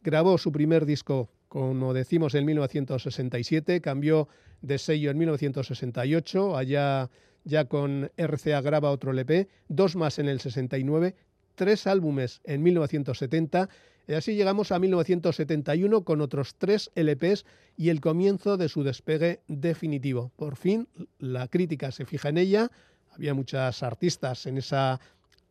Grabó 0.03 0.37
su 0.37 0.51
primer 0.51 0.85
disco, 0.85 1.31
como 1.47 1.95
decimos, 1.95 2.35
en 2.35 2.45
1967, 2.45 3.81
cambió 3.81 4.27
de 4.61 4.77
sello 4.77 5.09
en 5.09 5.17
1968, 5.17 6.55
allá 6.55 7.09
ya 7.45 7.65
con 7.65 8.11
RCA 8.17 8.59
graba 8.61 8.91
otro 8.91 9.11
LP, 9.11 9.47
dos 9.69 9.95
más 9.95 10.19
en 10.19 10.27
el 10.27 10.41
69, 10.41 11.15
tres 11.55 11.87
álbumes 11.87 12.41
en 12.43 12.61
1970 12.63 13.69
y 14.07 14.13
así 14.13 14.35
llegamos 14.35 14.71
a 14.71 14.79
1971 14.79 16.03
con 16.03 16.21
otros 16.21 16.55
tres 16.55 16.91
LPs 16.95 17.45
y 17.77 17.89
el 17.89 18.01
comienzo 18.01 18.57
de 18.57 18.69
su 18.69 18.83
despegue 18.83 19.41
definitivo. 19.47 20.31
Por 20.35 20.57
fin 20.57 20.87
la 21.17 21.47
crítica 21.47 21.91
se 21.91 22.05
fija 22.05 22.29
en 22.29 22.37
ella, 22.37 22.71
había 23.11 23.33
muchas 23.33 23.81
artistas 23.81 24.45
en 24.45 24.57
esa 24.57 24.99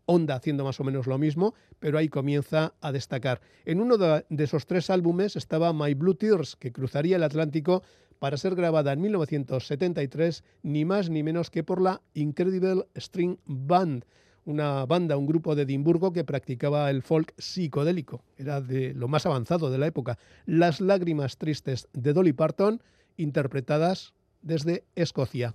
onda 0.07 0.35
haciendo 0.35 0.65
más 0.65 0.81
o 0.81 0.85
menos 0.85 1.07
lo 1.07 1.19
mismo, 1.19 1.55
pero 1.79 1.99
ahí 1.99 2.09
comienza 2.09 2.75
a 2.81 2.93
destacar. 2.93 3.41
En 3.65 3.81
uno 3.81 3.97
de, 3.97 4.25
esos 4.39 4.67
tres 4.67 4.91
álbumes 4.91 5.37
estaba 5.37 5.73
My 5.73 5.95
Blue 5.95 6.15
Tears, 6.15 6.57
que 6.57 6.73
cruzaría 6.73 7.17
el 7.17 7.23
Atlántico 7.23 7.83
para 8.19 8.37
ser 8.37 8.55
grabada 8.55 8.93
en 8.93 9.01
1973, 9.01 10.45
ni 10.63 10.85
más 10.85 11.11
ni 11.11 11.23
menos 11.23 11.51
que 11.51 11.65
por 11.65 11.81
la 11.81 12.03
Incredible 12.15 12.87
String 12.97 13.39
Band 13.45 14.05
una 14.47 14.85
banda, 14.85 15.17
un 15.17 15.27
grupo 15.27 15.55
de 15.55 15.63
Edimburgo 15.63 16.13
que 16.13 16.25
practicaba 16.25 16.91
el 16.91 17.03
folk 17.03 17.33
psicodélico. 17.39 18.25
Era 18.37 18.61
de 18.61 18.93
lo 18.93 19.09
más 19.09 19.25
avanzado 19.25 19.71
de 19.71 19.79
la 19.79 19.87
época. 19.87 20.19
Las 20.45 20.81
lágrimas 20.83 21.39
tristes 21.39 21.89
de 21.95 22.13
Dolly 22.13 22.35
Parton, 22.35 22.83
interpretadas 23.17 24.13
desde 24.43 24.85
Escocia. 24.95 25.55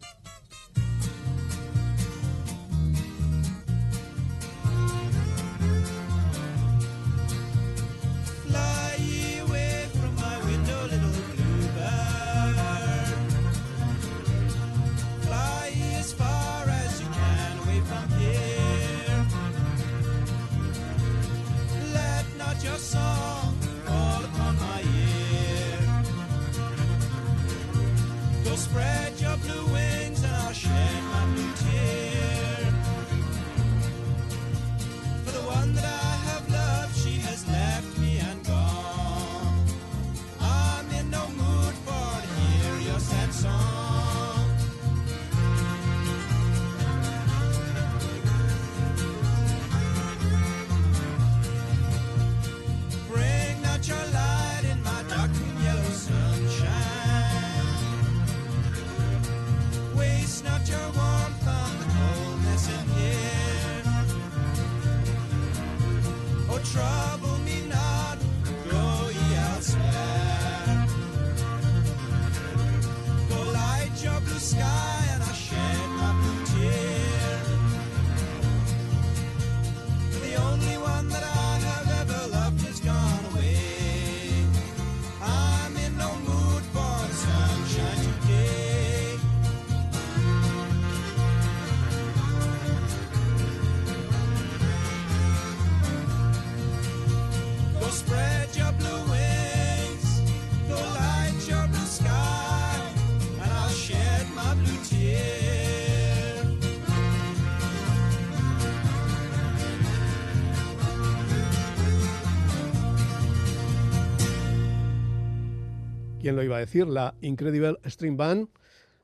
Lo 116.39 116.45
iba 116.45 116.55
a 116.55 116.61
decir? 116.61 116.87
La 116.87 117.15
Incredible 117.19 117.75
String 117.85 118.15
Band 118.15 118.47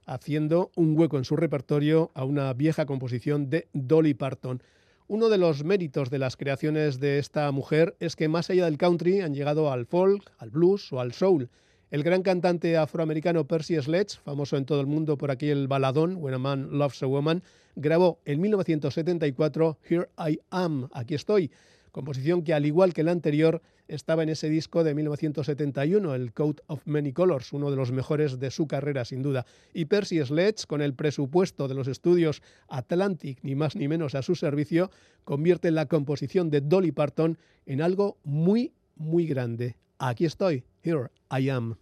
haciendo 0.06 0.72
un 0.78 0.98
hueco 0.98 1.18
en 1.18 1.26
su 1.26 1.36
repertorio 1.36 2.10
a 2.14 2.24
una 2.24 2.54
vieja 2.54 2.86
composición 2.86 3.50
de 3.50 3.68
Dolly 3.74 4.14
Parton. 4.14 4.64
Uno 5.08 5.28
de 5.28 5.38
los 5.38 5.66
méritos 5.66 6.10
de 6.10 6.18
las 6.18 6.38
creaciones 6.38 7.02
de 7.02 7.20
esta 7.20 7.52
mujer 7.52 7.98
es 8.00 8.16
que 8.16 8.30
más 8.30 8.50
allá 8.50 8.64
del 8.64 8.78
country 8.78 9.20
han 9.20 9.34
llegado 9.34 9.70
al 9.70 9.86
folk, 9.86 10.32
al 10.38 10.50
blues 10.50 10.94
o 10.94 11.02
al 11.02 11.12
soul. 11.12 11.50
El 11.92 12.04
gran 12.04 12.22
cantante 12.22 12.78
afroamericano 12.78 13.46
Percy 13.46 13.82
Sledge, 13.82 14.18
famoso 14.24 14.56
en 14.56 14.66
todo 14.66 14.80
el 14.80 14.88
mundo 14.88 15.18
por 15.18 15.30
aquel 15.30 15.68
baladón 15.68 16.16
When 16.16 16.36
a 16.36 16.40
Man 16.40 16.70
Loves 16.72 17.04
a 17.04 17.08
Woman, 17.08 17.44
grabó 17.76 18.22
en 18.24 18.40
1974 18.40 19.78
Here 19.90 20.08
I 20.18 20.40
Am, 20.52 20.88
aquí 20.94 21.16
estoy, 21.16 21.52
composición 21.92 22.44
que 22.44 22.54
al 22.54 22.66
igual 22.66 22.94
que 22.94 23.04
la 23.04 23.12
anterior 23.12 23.62
estaba 23.88 24.24
en 24.24 24.30
ese 24.30 24.50
disco 24.50 24.84
de 24.84 24.96
1971, 24.96 26.16
el 26.16 26.34
Coat 26.34 26.62
of 26.68 26.82
Many 26.86 27.14
Colors, 27.14 27.54
uno 27.54 27.70
de 27.72 27.78
los 27.78 27.92
mejores 27.92 28.40
de 28.40 28.52
su 28.52 28.68
carrera 28.68 29.06
sin 29.06 29.22
duda. 29.22 29.46
Y 29.74 29.86
Percy 29.86 30.24
Sledge, 30.24 30.66
con 30.68 30.82
el 30.82 30.94
presupuesto 30.94 31.68
de 31.68 31.76
los 31.76 31.88
estudios 31.88 32.42
Atlantic, 32.68 33.40
ni 33.44 33.56
más 33.56 33.76
ni 33.76 33.88
menos 33.88 34.16
a 34.16 34.22
su 34.22 34.36
servicio, 34.36 34.92
convierte 35.24 35.72
la 35.72 35.88
composición 35.88 36.50
de 36.50 36.62
Dolly 36.62 36.92
Parton 36.92 37.38
en 37.66 37.82
algo 37.82 38.18
muy, 38.24 38.74
muy 38.96 39.28
grande. 39.28 39.76
Aquí 39.98 40.26
estoy, 40.26 40.64
here 40.84 41.10
I 41.32 41.50
am. 41.50 41.76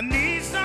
I 0.00 0.02
need 0.02 0.42
some 0.42 0.59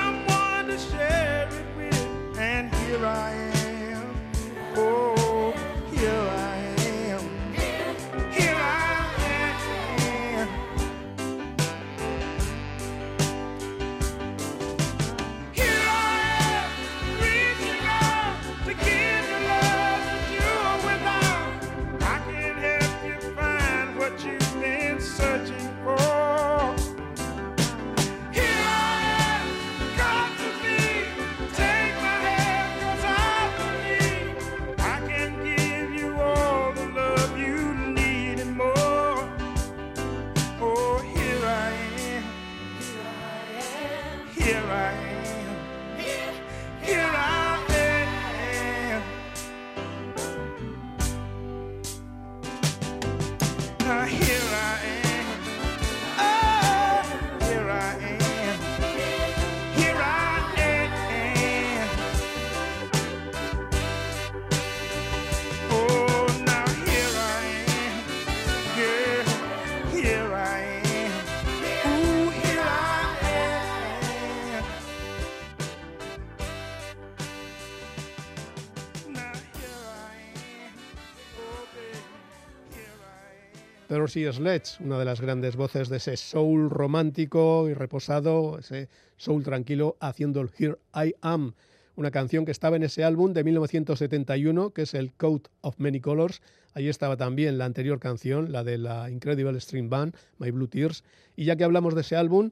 Una 84.82 85.00
de 85.00 85.06
las 85.06 85.20
grandes 85.20 85.56
voces 85.56 85.90
de 85.90 85.98
ese 85.98 86.16
soul 86.16 86.70
romántico 86.70 87.68
y 87.68 87.74
reposado, 87.74 88.60
ese 88.60 88.88
soul 89.18 89.44
tranquilo, 89.44 89.98
haciendo 90.00 90.42
el 90.42 90.52
Here 90.56 90.78
I 90.94 91.16
Am, 91.22 91.56
una 91.96 92.12
canción 92.12 92.46
que 92.46 92.52
estaba 92.52 92.76
en 92.76 92.84
ese 92.84 93.04
álbum 93.04 93.34
de 93.34 93.44
1971, 93.44 94.70
que 94.74 94.84
es 94.84 94.94
el 94.94 95.12
Coat 95.14 95.48
of 95.62 95.80
Many 95.80 96.02
Colors. 96.02 96.44
Ahí 96.76 96.88
estaba 96.88 97.18
también 97.18 97.58
la 97.58 97.66
anterior 97.66 98.00
canción, 98.00 98.52
la 98.52 98.64
de 98.64 98.78
la 98.78 99.10
Incredible 99.10 99.60
String 99.60 99.90
Band, 99.90 100.16
My 100.38 100.52
Blue 100.52 100.68
Tears. 100.68 101.04
Y 101.36 101.46
ya 101.46 101.56
que 101.56 101.64
hablamos 101.64 101.96
de 101.96 102.02
ese 102.02 102.16
álbum, 102.16 102.52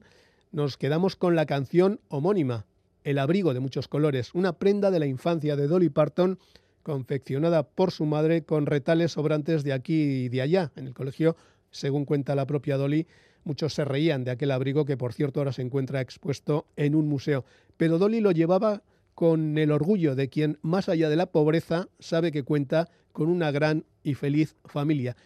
nos 0.50 0.76
quedamos 0.76 1.14
con 1.14 1.36
la 1.36 1.46
canción 1.46 2.00
homónima, 2.08 2.66
El 3.04 3.20
abrigo 3.20 3.54
de 3.54 3.60
muchos 3.60 3.86
colores, 3.86 4.34
una 4.34 4.54
prenda 4.54 4.90
de 4.90 4.98
la 4.98 5.06
infancia 5.06 5.54
de 5.54 5.68
Dolly 5.68 5.90
Parton 5.90 6.40
confeccionada 6.84 7.64
por 7.64 7.90
su 7.90 8.06
madre 8.06 8.44
con 8.44 8.66
retales 8.66 9.10
sobrantes 9.10 9.64
de 9.64 9.72
aquí 9.72 9.94
y 9.94 10.28
de 10.28 10.42
allá. 10.42 10.70
En 10.76 10.86
el 10.86 10.94
colegio, 10.94 11.36
según 11.72 12.04
cuenta 12.04 12.36
la 12.36 12.46
propia 12.46 12.76
Dolly, 12.76 13.08
muchos 13.42 13.74
se 13.74 13.84
reían 13.84 14.22
de 14.22 14.30
aquel 14.30 14.52
abrigo 14.52 14.84
que, 14.84 14.96
por 14.96 15.12
cierto, 15.12 15.40
ahora 15.40 15.52
se 15.52 15.62
encuentra 15.62 16.00
expuesto 16.00 16.66
en 16.76 16.94
un 16.94 17.08
museo. 17.08 17.44
Pero 17.76 17.98
Dolly 17.98 18.20
lo 18.20 18.30
llevaba 18.30 18.82
con 19.14 19.58
el 19.58 19.72
orgullo 19.72 20.14
de 20.14 20.28
quien, 20.28 20.58
más 20.62 20.88
allá 20.88 21.08
de 21.08 21.16
la 21.16 21.26
pobreza, 21.26 21.88
sabe 21.98 22.30
que 22.30 22.44
cuenta 22.44 22.90
con 23.12 23.28
una 23.28 23.50
gran 23.50 23.84
y 24.02 24.14
feliz 24.14 24.56
familia. 24.64 25.16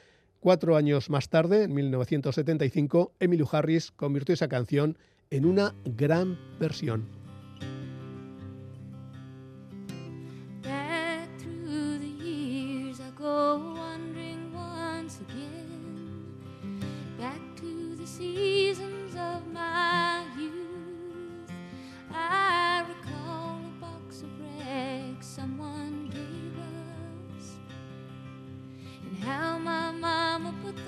Cuatro 0.40 0.76
años 0.76 1.10
más 1.10 1.28
tarde, 1.28 1.64
en 1.64 1.74
1975, 1.74 3.12
Emily 3.18 3.44
Harris 3.50 3.90
convirtió 3.90 4.34
esa 4.34 4.48
canción 4.48 4.96
en 5.30 5.44
una 5.44 5.74
gran 5.84 6.38
versión. 6.60 7.17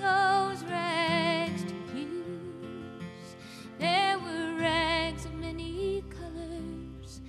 Those 0.01 0.63
rags 0.63 1.63
to 1.63 1.73
use. 1.95 3.35
There 3.79 4.17
were 4.17 4.59
rags 4.59 5.25
of 5.25 5.33
many 5.35 6.03
colors. 6.09 7.21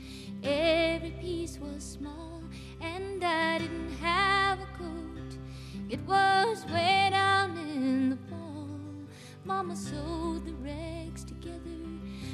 Every 0.43 1.11
piece 1.21 1.59
was 1.59 1.85
small, 1.85 2.43
and 2.81 3.23
I 3.23 3.59
didn't 3.59 3.93
have 4.01 4.59
a 4.61 4.67
coat. 4.79 5.37
It 5.91 6.01
was 6.07 6.65
way 6.67 7.09
down 7.11 7.59
in 7.59 8.11
the 8.11 8.19
fall. 8.31 8.69
Mama 9.45 9.77
sewed 9.77 10.47
the 10.47 10.55
rags 10.65 11.25
together. 11.25 11.83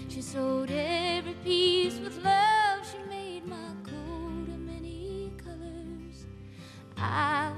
She 0.09 0.22
sewed 0.22 0.70
every 0.70 1.35
piece 1.44 1.98
with 1.98 2.22
love. 2.22 2.87
She 2.88 2.98
made 3.11 3.44
my 3.46 3.70
coat 3.83 4.48
of 4.48 4.61
many 4.61 5.33
colors. 5.44 6.27
I 6.96 7.53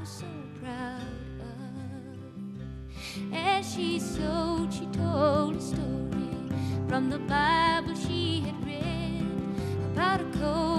she 3.81 3.99
sewed, 3.99 4.71
she 4.75 4.85
told 4.87 5.57
a 5.57 5.61
story 5.61 6.37
from 6.87 7.09
the 7.09 7.19
Bible 7.21 7.95
she 7.95 8.41
had 8.41 8.67
read 8.67 9.25
about 9.93 10.21
a 10.21 10.39
coat 10.39 10.70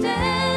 stay. 0.00 0.49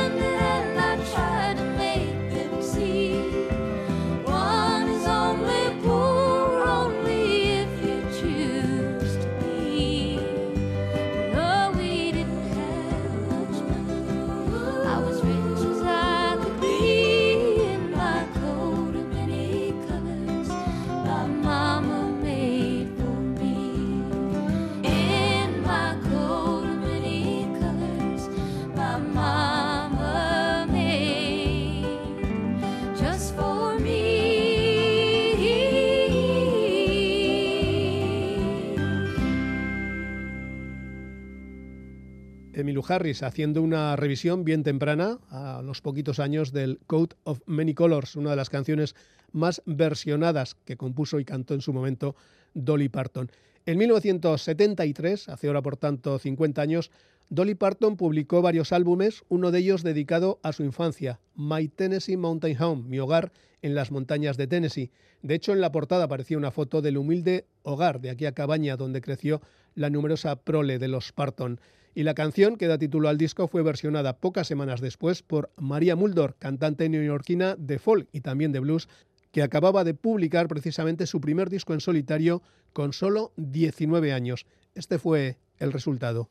Harris 42.87 43.23
haciendo 43.23 43.61
una 43.61 43.95
revisión 43.95 44.43
bien 44.43 44.63
temprana, 44.63 45.19
a 45.29 45.61
los 45.63 45.81
poquitos 45.81 46.19
años, 46.19 46.51
del 46.51 46.79
Coat 46.87 47.13
of 47.23 47.41
Many 47.45 47.73
Colors, 47.73 48.15
una 48.15 48.31
de 48.31 48.35
las 48.35 48.49
canciones 48.49 48.95
más 49.31 49.61
versionadas 49.65 50.55
que 50.55 50.77
compuso 50.77 51.19
y 51.19 51.25
cantó 51.25 51.53
en 51.53 51.61
su 51.61 51.73
momento 51.73 52.15
Dolly 52.53 52.89
Parton. 52.89 53.31
En 53.65 53.77
1973, 53.77 55.29
hace 55.29 55.47
ahora 55.47 55.61
por 55.61 55.77
tanto 55.77 56.19
50 56.19 56.61
años, 56.61 56.91
Dolly 57.29 57.55
Parton 57.55 57.97
publicó 57.97 58.41
varios 58.41 58.73
álbumes, 58.73 59.23
uno 59.29 59.51
de 59.51 59.59
ellos 59.59 59.83
dedicado 59.83 60.39
a 60.43 60.53
su 60.53 60.63
infancia, 60.63 61.19
My 61.35 61.67
Tennessee 61.67 62.17
Mountain 62.17 62.61
Home, 62.61 62.83
mi 62.83 62.99
hogar 62.99 63.31
en 63.61 63.73
las 63.73 63.91
montañas 63.91 64.37
de 64.37 64.47
Tennessee. 64.47 64.91
De 65.21 65.35
hecho, 65.35 65.53
en 65.53 65.61
la 65.61 65.71
portada 65.71 66.03
aparecía 66.03 66.37
una 66.37 66.51
foto 66.51 66.81
del 66.81 66.97
humilde 66.97 67.45
hogar 67.63 68.01
de 68.01 68.09
aquella 68.09 68.33
cabaña 68.33 68.75
donde 68.75 69.01
creció 69.01 69.41
la 69.73 69.89
numerosa 69.89 70.35
prole 70.35 70.77
de 70.77 70.89
los 70.89 71.11
Parton. 71.13 71.59
Y 71.95 72.03
la 72.03 72.15
canción 72.15 72.55
que 72.57 72.67
da 72.67 72.79
título 72.79 73.07
al 73.07 73.19
disco 73.19 73.47
fue 73.47 73.61
versionada 73.61 74.17
pocas 74.17 74.47
semanas 74.47 74.81
después 74.81 75.21
por 75.21 75.51
María 75.57 75.95
Muldor, 75.95 76.35
cantante 76.39 76.89
neoyorquina 76.89 77.55
de 77.55 77.77
folk 77.77 78.09
y 78.11 78.21
también 78.21 78.51
de 78.51 78.59
blues, 78.59 78.87
que 79.31 79.43
acababa 79.43 79.83
de 79.83 79.93
publicar 79.93 80.47
precisamente 80.47 81.05
su 81.05 81.21
primer 81.21 81.49
disco 81.49 81.73
en 81.73 81.81
solitario 81.81 82.41
con 82.71 82.93
solo 82.93 83.31
19 83.37 84.11
años. 84.11 84.45
Este 84.73 84.97
fue 84.97 85.37
el 85.59 85.71
resultado. 85.71 86.29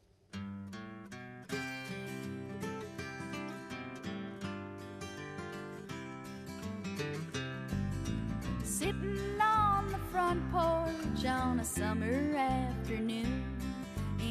Sitting 8.64 9.40
on 9.40 9.86
the 9.92 9.98
front 10.10 10.42
porch 10.50 11.24
on 11.24 11.60
a 11.60 11.64
summer 11.64 12.36
afternoon 12.36 13.51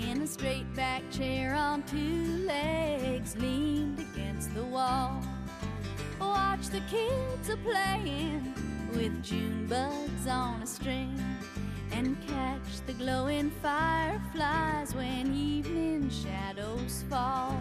in 0.10 0.22
a 0.22 0.28
straight 0.28 0.74
back 0.76 1.04
chair 1.12 1.54
on 1.54 1.84
two 1.84 2.46
legs 2.46 3.36
leaned 3.38 4.00
against 4.00 4.54
the 4.54 4.64
wall. 4.64 5.24
Watch 6.20 6.68
the 6.70 6.82
kids 6.90 7.50
a 7.50 7.58
playing 7.58 8.54
with 8.94 9.24
June 9.24 9.68
bugs 9.68 10.28
on 10.28 10.62
a 10.62 10.68
string 10.68 11.20
and 11.92 12.18
catch 12.28 12.86
the 12.88 12.94
glowing 12.94 13.52
fireflies 13.62 14.96
when 14.96 15.34
evening 15.34 16.10
shadows 16.10 17.04
fall. 17.10 17.60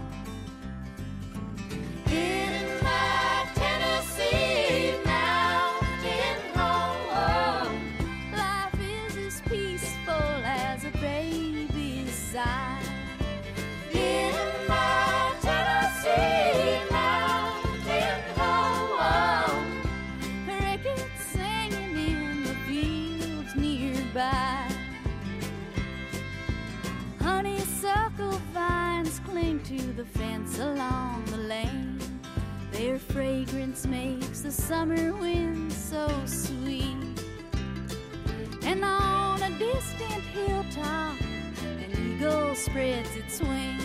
Fragrance 33.13 33.87
makes 33.87 34.41
the 34.41 34.51
summer 34.51 35.13
wind 35.15 35.73
so 35.73 36.09
sweet. 36.27 36.97
And 38.63 38.85
on 38.85 39.43
a 39.43 39.59
distant 39.59 40.23
hilltop, 40.35 41.21
an 41.21 41.91
eagle 41.99 42.55
spreads 42.55 43.17
its 43.17 43.41
wings, 43.41 43.83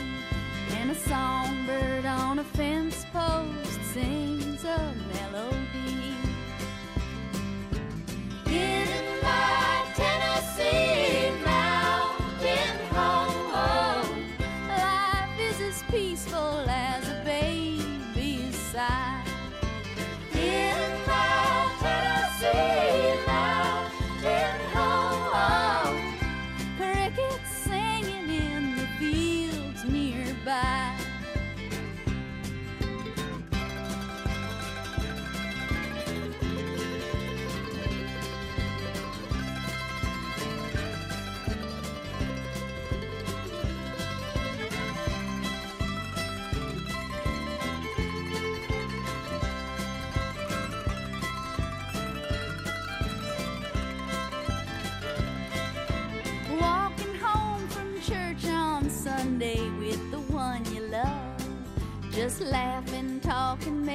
And 0.71 0.91
a 0.91 0.95
songbird 0.95 2.05
on 2.05 2.39
a 2.39 2.43
fence 2.43 3.05
post 3.11 3.79
sings 3.93 4.63
a 4.63 4.93
melody. 5.13 5.44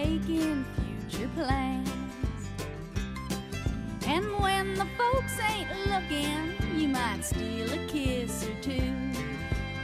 Making 0.04 0.64
future 1.08 1.28
plans. 1.34 1.90
And 4.06 4.24
when 4.40 4.74
the 4.74 4.86
folks 4.96 5.34
ain't 5.50 5.70
looking, 5.92 6.80
you 6.80 6.88
might 6.88 7.22
steal 7.22 7.70
a 7.72 7.86
kiss 7.86 8.46
or 8.48 8.54
two. 8.62 8.92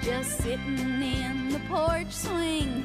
Just 0.03 0.39
sitting 0.39 1.03
in 1.03 1.51
the 1.51 1.61
porch 1.69 2.13
swing, 2.13 2.76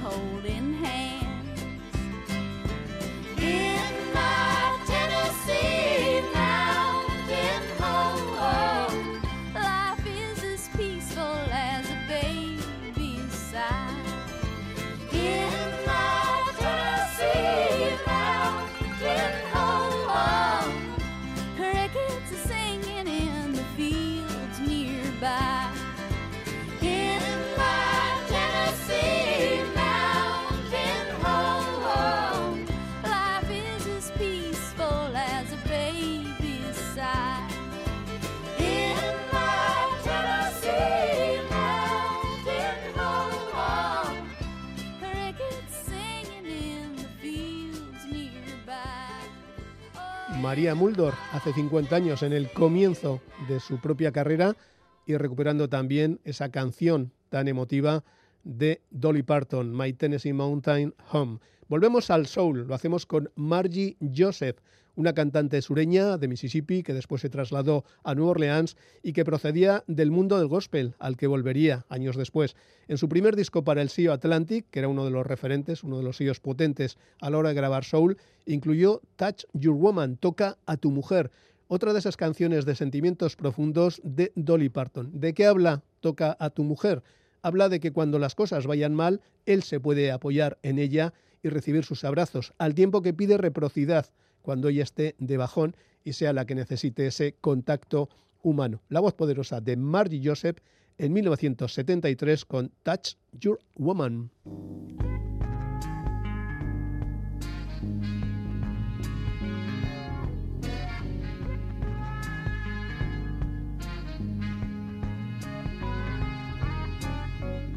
María 50.52 50.76
Muldor 50.76 51.14
hace 51.32 51.54
50 51.54 51.96
años 51.96 52.24
en 52.24 52.34
el 52.34 52.52
comienzo 52.52 53.22
de 53.48 53.62
su 53.62 53.80
propia 53.80 54.12
carrera 54.12 54.58
y 55.06 55.16
recuperando 55.16 55.70
también 55.70 56.20
esa 56.26 56.52
canción 56.52 57.14
tan 57.30 57.48
emotiva 57.48 58.04
de 58.44 58.82
Dolly 58.90 59.24
Parton, 59.24 59.74
My 59.74 59.94
Tennessee 59.94 60.34
Mountain 60.34 60.94
Home. 61.14 61.40
Volvemos 61.70 62.10
al 62.10 62.28
soul, 62.28 62.68
lo 62.68 62.76
hacemos 62.76 63.06
con 63.06 63.32
Margie 63.36 63.96
Joseph, 64.14 64.58
una 65.02 65.14
cantante 65.14 65.60
sureña 65.64 66.20
de 66.20 66.28
Mississippi 66.28 66.84
que 66.84 66.94
después 66.94 67.24
se 67.24 67.30
trasladó 67.30 67.86
a 68.04 68.14
Nueva 68.14 68.32
Orleans 68.32 68.78
y 69.02 69.14
que 69.14 69.26
procedía 69.26 69.84
del 69.88 70.12
mundo 70.12 70.38
del 70.38 70.48
gospel, 70.48 70.94
al 71.00 71.18
que 71.18 71.26
volvería 71.26 71.88
años 71.90 72.16
después. 72.16 72.56
En 72.88 73.00
su 73.00 73.10
primer 73.10 73.36
disco 73.36 73.64
para 73.64 73.82
el 73.82 73.90
sello 73.90 74.14
Atlantic, 74.14 74.68
que 74.70 74.78
era 74.78 74.88
uno 74.88 75.04
de 75.04 75.10
los 75.10 75.26
referentes, 75.26 75.84
uno 75.84 75.98
de 75.98 76.04
los 76.04 76.18
sellos 76.18 76.40
potentes 76.40 77.00
a 77.20 77.32
la 77.32 77.40
hora 77.40 77.50
de 77.50 77.56
grabar 77.56 77.84
soul, 77.84 78.18
incluyó 78.46 79.02
Touch 79.16 79.46
Your 79.54 79.74
Woman, 79.74 80.18
Toca 80.18 80.60
a 80.68 80.78
tu 80.78 80.92
mujer, 80.92 81.32
otra 81.68 81.94
de 81.94 82.00
esas 82.00 82.16
canciones 82.16 82.66
de 82.66 82.76
sentimientos 82.76 83.36
profundos 83.36 84.02
de 84.04 84.32
Dolly 84.36 84.70
Parton. 84.70 85.10
¿De 85.20 85.34
qué 85.34 85.48
habla 85.48 85.82
Toca 86.02 86.38
a 86.40 86.52
tu 86.52 86.64
mujer? 86.64 87.02
Habla 87.42 87.70
de 87.70 87.80
que 87.80 87.92
cuando 87.92 88.20
las 88.20 88.36
cosas 88.36 88.68
vayan 88.68 88.94
mal, 88.94 89.22
él 89.48 89.64
se 89.64 89.80
puede 89.80 90.12
apoyar 90.12 90.60
en 90.62 90.78
ella 90.78 91.12
y 91.42 91.50
recibir 91.50 91.86
sus 91.86 92.04
abrazos, 92.04 92.54
al 92.60 92.76
tiempo 92.76 93.02
que 93.02 93.16
pide 93.16 93.38
reciprocidad 93.38 94.06
cuando 94.42 94.70
ella 94.70 94.84
esté 94.84 95.16
de 95.20 95.38
bajón 95.38 95.76
y 96.04 96.14
sea 96.14 96.34
la 96.34 96.46
que 96.46 96.56
necesite 96.56 97.08
ese 97.08 97.34
contacto 97.40 98.10
humano. 98.42 98.82
La 98.90 99.00
voz 99.00 99.14
poderosa 99.14 99.62
de 99.62 99.78
Margie 99.78 100.22
Joseph 100.24 100.58
en 100.98 101.14
1973 101.14 102.46
con 102.46 102.72
Touch 102.84 103.16
Your 103.40 103.60
Woman. 103.76 104.30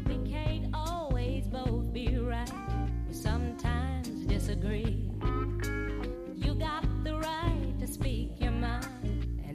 We 0.05 0.17
can't 0.29 0.73
always 0.73 1.47
both 1.47 1.91
be 1.93 2.17
right. 2.19 2.51
Sometimes 3.11 4.27
disagree. 4.27 5.04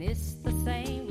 It's 0.03 0.33
the 0.43 0.51
same 0.63 1.10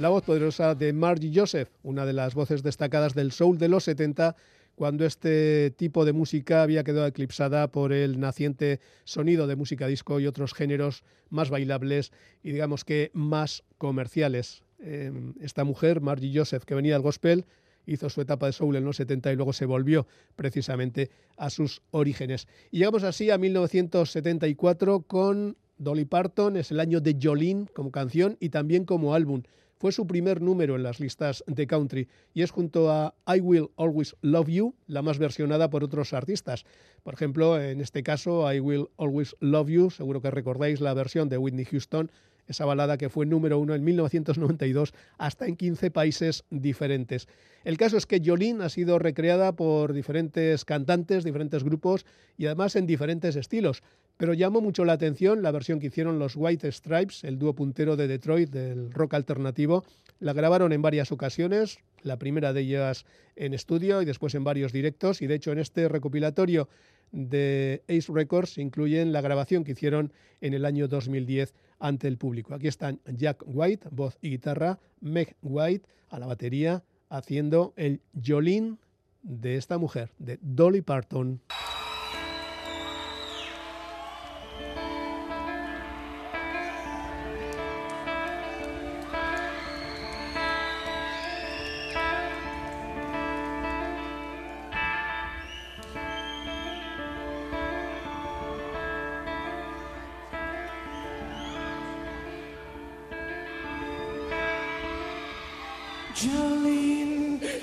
La 0.00 0.08
voz 0.08 0.22
poderosa 0.22 0.74
de 0.74 0.94
Margie 0.94 1.30
Joseph, 1.34 1.68
una 1.82 2.06
de 2.06 2.14
las 2.14 2.32
voces 2.34 2.62
destacadas 2.62 3.12
del 3.14 3.32
soul 3.32 3.58
de 3.58 3.68
los 3.68 3.84
70, 3.84 4.34
cuando 4.74 5.04
este 5.04 5.72
tipo 5.72 6.06
de 6.06 6.14
música 6.14 6.62
había 6.62 6.84
quedado 6.84 7.06
eclipsada 7.06 7.70
por 7.70 7.92
el 7.92 8.18
naciente 8.18 8.80
sonido 9.04 9.46
de 9.46 9.56
música 9.56 9.86
disco 9.86 10.18
y 10.18 10.26
otros 10.26 10.54
géneros 10.54 11.04
más 11.28 11.50
bailables 11.50 12.12
y 12.42 12.52
digamos 12.52 12.86
que 12.86 13.10
más 13.12 13.62
comerciales. 13.76 14.62
Eh, 14.78 15.12
esta 15.42 15.64
mujer, 15.64 16.00
Margie 16.00 16.32
Joseph, 16.34 16.64
que 16.64 16.74
venía 16.74 16.94
del 16.94 17.02
gospel, 17.02 17.44
hizo 17.84 18.08
su 18.08 18.22
etapa 18.22 18.46
de 18.46 18.52
soul 18.52 18.76
en 18.76 18.86
los 18.86 18.96
70 18.96 19.30
y 19.30 19.36
luego 19.36 19.52
se 19.52 19.66
volvió 19.66 20.06
precisamente 20.34 21.10
a 21.36 21.50
sus 21.50 21.82
orígenes. 21.90 22.48
Y 22.70 22.78
llegamos 22.78 23.02
así 23.02 23.28
a 23.28 23.36
1974 23.36 25.02
con 25.02 25.58
Dolly 25.76 26.06
Parton, 26.06 26.56
es 26.56 26.70
el 26.70 26.80
año 26.80 27.02
de 27.02 27.18
Jolene 27.20 27.66
como 27.74 27.90
canción 27.90 28.38
y 28.40 28.48
también 28.48 28.86
como 28.86 29.12
álbum. 29.12 29.42
Fue 29.80 29.92
su 29.92 30.06
primer 30.06 30.42
número 30.42 30.76
en 30.76 30.82
las 30.82 31.00
listas 31.00 31.42
de 31.46 31.66
country 31.66 32.06
y 32.34 32.42
es 32.42 32.50
junto 32.50 32.90
a 32.90 33.14
I 33.26 33.40
Will 33.40 33.70
Always 33.78 34.14
Love 34.20 34.48
You 34.48 34.74
la 34.86 35.00
más 35.00 35.18
versionada 35.18 35.70
por 35.70 35.82
otros 35.82 36.12
artistas. 36.12 36.66
Por 37.02 37.14
ejemplo, 37.14 37.58
en 37.58 37.80
este 37.80 38.02
caso, 38.02 38.52
I 38.52 38.60
Will 38.60 38.88
Always 38.98 39.34
Love 39.40 39.70
You, 39.70 39.88
seguro 39.88 40.20
que 40.20 40.30
recordáis 40.30 40.82
la 40.82 40.92
versión 40.92 41.30
de 41.30 41.38
Whitney 41.38 41.64
Houston, 41.64 42.10
esa 42.50 42.64
balada 42.64 42.98
que 42.98 43.08
fue 43.08 43.26
número 43.26 43.58
uno 43.58 43.74
en 43.74 43.84
1992 43.84 44.92
hasta 45.18 45.46
en 45.46 45.56
15 45.56 45.90
países 45.90 46.44
diferentes. 46.50 47.28
El 47.64 47.76
caso 47.76 47.96
es 47.96 48.06
que 48.06 48.20
Jolene 48.24 48.64
ha 48.64 48.68
sido 48.68 48.98
recreada 48.98 49.52
por 49.52 49.92
diferentes 49.92 50.64
cantantes, 50.64 51.24
diferentes 51.24 51.62
grupos 51.62 52.06
y 52.36 52.46
además 52.46 52.74
en 52.74 52.86
diferentes 52.86 53.36
estilos. 53.36 53.82
Pero 54.16 54.34
llamó 54.34 54.60
mucho 54.60 54.84
la 54.84 54.94
atención 54.94 55.42
la 55.42 55.50
versión 55.50 55.78
que 55.78 55.86
hicieron 55.86 56.18
los 56.18 56.36
White 56.36 56.70
Stripes, 56.72 57.24
el 57.24 57.38
dúo 57.38 57.54
puntero 57.54 57.96
de 57.96 58.08
Detroit 58.08 58.50
del 58.50 58.92
rock 58.92 59.14
alternativo. 59.14 59.84
La 60.18 60.32
grabaron 60.32 60.72
en 60.72 60.82
varias 60.82 61.12
ocasiones, 61.12 61.78
la 62.02 62.18
primera 62.18 62.52
de 62.52 62.62
ellas 62.62 63.06
en 63.36 63.54
estudio 63.54 64.02
y 64.02 64.04
después 64.04 64.34
en 64.34 64.44
varios 64.44 64.72
directos. 64.72 65.22
Y 65.22 65.26
de 65.26 65.36
hecho 65.36 65.52
en 65.52 65.58
este 65.58 65.88
recopilatorio 65.88 66.68
de 67.12 67.82
Ace 67.88 68.12
Records 68.12 68.58
incluyen 68.58 69.12
la 69.12 69.20
grabación 69.20 69.64
que 69.64 69.72
hicieron 69.72 70.12
en 70.40 70.54
el 70.54 70.64
año 70.64 70.88
2010 70.88 71.54
ante 71.78 72.08
el 72.08 72.18
público. 72.18 72.54
Aquí 72.54 72.68
están 72.68 73.00
Jack 73.06 73.42
White, 73.46 73.88
voz 73.90 74.18
y 74.20 74.30
guitarra, 74.30 74.78
Meg 75.00 75.36
White 75.42 75.88
a 76.08 76.18
la 76.18 76.26
batería, 76.26 76.82
haciendo 77.08 77.72
el 77.76 78.00
Jolene 78.24 78.76
de 79.22 79.56
esta 79.56 79.78
mujer, 79.78 80.10
de 80.18 80.38
Dolly 80.40 80.82
Parton. 80.82 81.40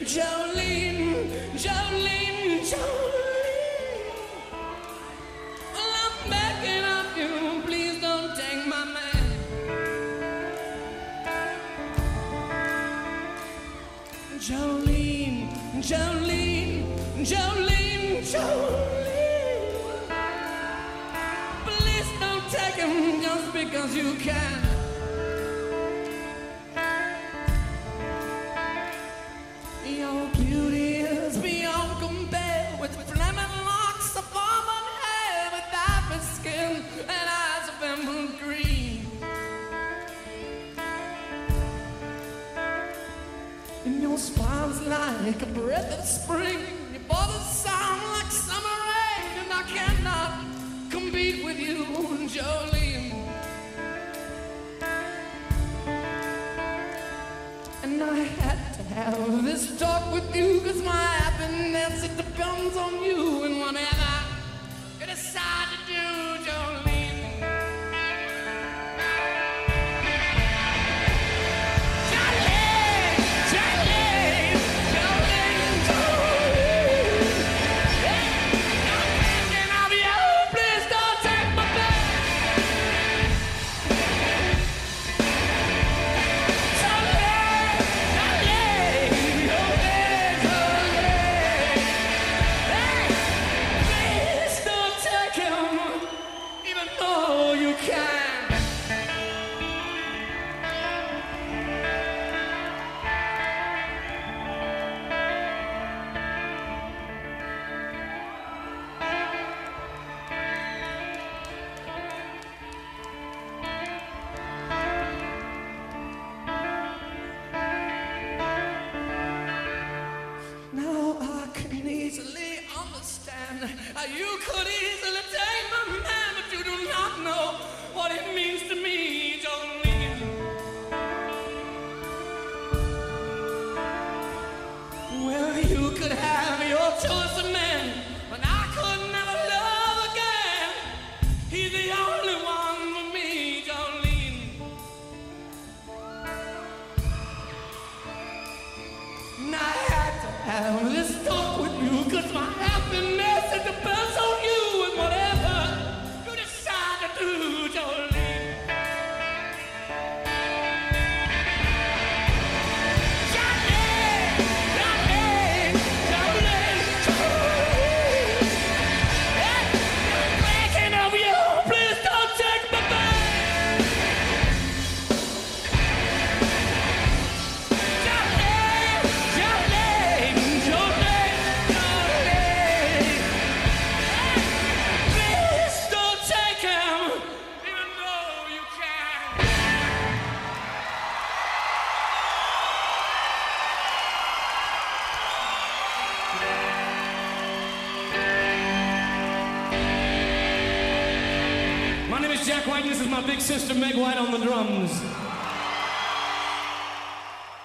Jolene, 0.08 0.47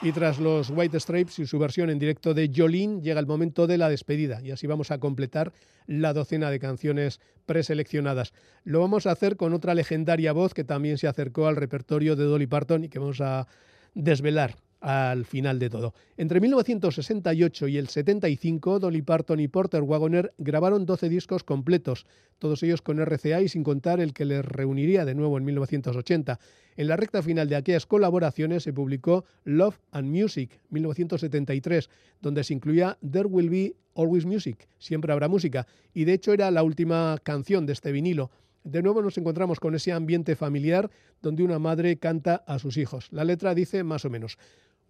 Y 0.05 0.11
tras 0.11 0.41
los 0.41 0.71
White 0.71 0.99
Stripes 0.99 1.39
y 1.39 1.47
su 1.47 1.61
versión 1.61 1.89
en 1.89 2.01
directo 2.01 2.35
de 2.35 2.51
Jolene, 2.53 3.01
llega 3.03 3.21
el 3.21 3.27
momento 3.27 3.69
de 3.69 3.79
la 3.79 3.89
despedida 3.89 4.41
y 4.43 4.51
así 4.51 4.67
vamos 4.67 4.91
a 4.91 4.99
completar 4.99 5.53
la 5.87 6.13
docena 6.13 6.51
de 6.51 6.59
canciones 6.59 7.21
preseleccionadas. 7.47 8.33
Lo 8.65 8.81
vamos 8.81 9.07
a 9.07 9.13
hacer 9.13 9.37
con 9.37 9.53
otra 9.53 9.75
legendaria 9.75 10.33
voz 10.33 10.55
que 10.55 10.65
también 10.65 10.99
se 10.99 11.07
acercó 11.07 11.47
al 11.47 11.55
repertorio 11.55 12.17
de 12.17 12.25
Dolly 12.25 12.49
Parton 12.49 12.83
y 12.83 12.89
que 12.89 12.99
vamos 12.99 13.21
a 13.21 13.47
desvelar 13.95 14.57
al 14.83 15.25
final 15.25 15.61
de 15.61 15.71
todo. 15.71 15.95
Entre 16.17 16.41
1968 16.41 17.69
y 17.69 17.79
el 17.79 17.89
75, 17.89 18.81
Dolly 18.81 19.03
Parton 19.03 19.39
y 19.39 19.47
Porter 19.47 19.83
Wagoner 19.83 20.35
grabaron 20.39 20.85
12 20.85 21.09
discos 21.09 21.45
completos, 21.45 22.05
todos 22.39 22.63
ellos 22.65 22.83
con 22.83 22.99
RCA 22.99 23.41
y 23.41 23.49
sin 23.49 23.63
contar 23.63 24.01
el 24.01 24.13
que 24.13 24.25
les 24.25 24.45
reuniría 24.45 25.05
de 25.05 25.15
nuevo 25.15 25.39
en 25.39 25.45
1980. 25.45 26.41
En 26.77 26.89
la 26.89 26.97
recta 26.97 27.23
final 27.23 27.49
de 27.49 27.57
aquellas 27.57 27.87
colaboraciones 27.87 28.65
se 28.65 28.73
publicó 28.73 29.25
Love 29.45 29.79
and 29.93 30.09
Music, 30.09 30.61
1973, 30.71 31.89
donde 32.21 32.43
se 32.43 32.55
incluía 32.55 32.99
There 33.09 33.29
Will 33.29 33.51
Be 33.51 33.77
Always 33.95 34.27
Music, 34.27 34.67
siempre 34.79 35.13
habrá 35.13 35.29
música, 35.29 35.67
y 35.95 36.05
de 36.05 36.15
hecho 36.15 36.33
era 36.33 36.51
la 36.51 36.65
última 36.65 37.19
canción 37.23 37.67
de 37.67 37.75
este 37.75 37.93
vinilo. 37.93 38.33
De 38.65 38.83
nuevo 38.83 39.03
nos 39.03 39.19
encontramos 39.19 39.61
con 39.61 39.75
ese 39.75 39.93
ambiente 39.93 40.37
familiar 40.37 40.91
donde 41.21 41.43
una 41.43 41.59
madre 41.59 41.99
canta 41.99 42.45
a 42.47 42.59
sus 42.59 42.77
hijos. 42.77 43.09
La 43.11 43.25
letra 43.25 43.55
dice 43.55 43.83
más 43.83 44.05
o 44.05 44.11
menos, 44.11 44.39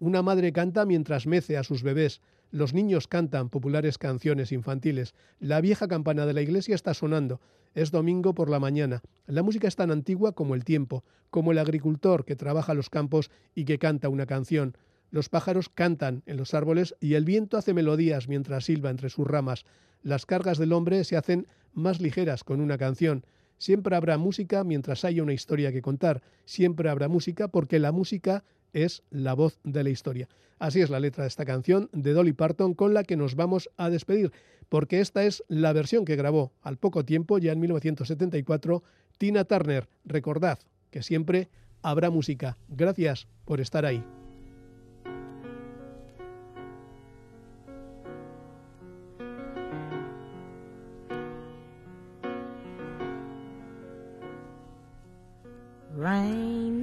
una 0.03 0.21
madre 0.21 0.53
canta 0.53 0.85
mientras 0.85 1.29
mece 1.29 1.57
a 1.57 1.63
sus 1.63 1.85
bebés, 1.85 2.23
los 2.51 2.75
niños 2.75 3.07
cantan 3.07 3.49
populares 3.49 3.99
canciones 3.99 4.51
infantiles, 4.51 5.15
la 5.39 5.61
vieja 5.61 5.87
campana 5.87 6.27
de 6.27 6.33
la 6.33 6.43
iglesia 6.43 6.75
está 6.75 6.93
sonando, 6.93 7.41
es 7.73 7.93
domingo 7.93 8.35
por 8.35 8.51
la 8.51 8.59
mañana, 8.59 9.01
la 9.27 9.45
música 9.45 9.69
es 9.69 9.77
tan 9.77 9.93
antigua 9.93 10.33
como 10.33 10.57
el 10.57 10.65
tiempo, 10.65 11.05
como 11.31 11.53
el 11.53 11.59
agricultor 11.59 12.25
que 12.25 12.35
trabaja 12.35 12.75
los 12.75 12.91
campos 12.91 13.31
y 13.55 13.65
que 13.65 13.79
canta 13.79 14.09
una 14.09 14.27
canción. 14.27 14.77
Los 15.13 15.29
pájaros 15.29 15.69
cantan 15.69 16.25
en 16.27 16.37
los 16.37 16.53
árboles 16.53 16.97
y 16.99 17.15
el 17.15 17.25
viento 17.25 17.57
hace 17.57 17.73
melodías 17.73 18.27
mientras 18.27 18.65
silba 18.65 18.91
entre 18.91 19.09
sus 19.09 19.29
ramas. 19.29 19.67
Las 20.03 20.27
cargas 20.27 20.59
del 20.59 20.73
hombre 20.73 21.05
se 21.05 21.17
hacen 21.17 21.47
más 21.75 22.01
ligeras 22.01 22.43
con 22.43 22.61
una 22.61 22.77
canción. 22.77 23.25
Siempre 23.57 23.95
habrá 23.95 24.19
música 24.19 24.65
mientras 24.65 25.05
haya 25.05 25.23
una 25.23 25.33
historia 25.33 25.71
que 25.71 25.81
contar. 25.81 26.23
Siempre 26.45 26.91
habrá 26.91 27.07
música 27.07 27.47
porque 27.47 27.79
la 27.79 27.93
música 27.93 28.43
es 28.73 29.03
la 29.11 29.35
voz 29.35 29.59
de 29.65 29.85
la 29.85 29.91
historia. 29.91 30.29
Así 30.59 30.81
es 30.81 30.91
la 30.91 31.01
letra 31.01 31.25
de 31.25 31.29
esta 31.29 31.45
canción 31.45 31.91
de 31.93 32.13
Dolly 32.13 32.33
Parton 32.33 32.75
con 32.75 32.95
la 32.95 33.03
que 33.03 33.17
nos 33.17 33.35
vamos 33.35 33.69
a 33.77 33.91
despedir, 33.91 34.33
porque 34.69 35.01
esta 35.01 35.25
es 35.25 35.43
la 35.49 35.73
versión 35.73 36.05
que 36.05 36.17
grabó 36.17 36.53
al 36.63 36.77
poco 36.77 37.05
tiempo, 37.05 37.39
ya 37.39 37.53
en 37.53 37.61
1974, 37.61 38.83
Tina 39.19 39.45
Turner. 39.45 39.89
Recordad 40.05 40.59
que 40.91 41.03
siempre 41.03 41.49
habrá 41.83 42.11
música. 42.11 42.59
Gracias 42.69 43.27
por 43.45 43.61
estar 43.61 43.85
ahí. 43.85 44.05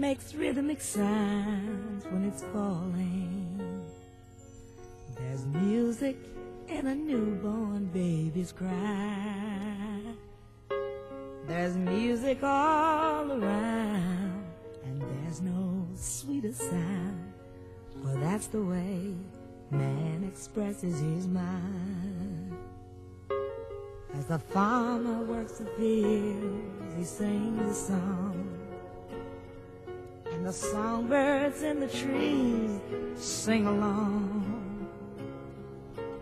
Makes 0.09 0.33
rhythmic 0.33 0.81
sounds 0.81 2.03
when 2.05 2.23
it's 2.25 2.41
falling. 2.51 3.85
There's 5.15 5.45
music 5.45 6.17
in 6.67 6.87
a 6.87 6.95
newborn 6.95 7.85
baby's 7.93 8.51
cry. 8.51 10.01
There's 11.45 11.75
music 11.75 12.41
all 12.41 13.31
around, 13.31 14.45
and 14.83 14.99
there's 14.99 15.41
no 15.41 15.87
sweeter 15.95 16.53
sound. 16.53 17.31
Well, 18.03 18.17
that's 18.17 18.47
the 18.47 18.63
way 18.63 19.13
man 19.69 20.23
expresses 20.27 20.99
his 20.99 21.27
mind. 21.27 22.57
As 24.15 24.25
the 24.25 24.39
farmer 24.39 25.23
works 25.23 25.59
the 25.59 25.65
fields, 25.77 26.95
he 26.97 27.03
sings 27.03 27.61
a 27.61 27.75
song. 27.75 28.58
And 30.39 30.47
the 30.47 30.53
songbirds 30.53 31.63
in 31.63 31.81
the 31.81 31.87
trees 31.89 32.79
sing 33.17 33.67
along. 33.67 34.87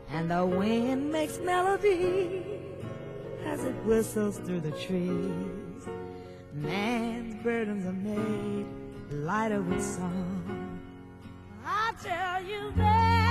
And 0.10 0.32
the 0.32 0.44
wind 0.44 1.12
makes 1.12 1.38
melody 1.38 2.44
as 3.46 3.64
it 3.64 3.76
whistles 3.86 4.40
through 4.40 4.62
the 4.62 4.72
trees. 4.72 5.88
Man's 6.52 7.44
burdens 7.44 7.86
are 7.86 7.94
made 7.94 8.66
lighter 9.12 9.62
with 9.62 9.84
song. 9.84 10.80
I 11.64 11.94
tell 12.02 12.44
you 12.44 12.72
there 12.76 13.27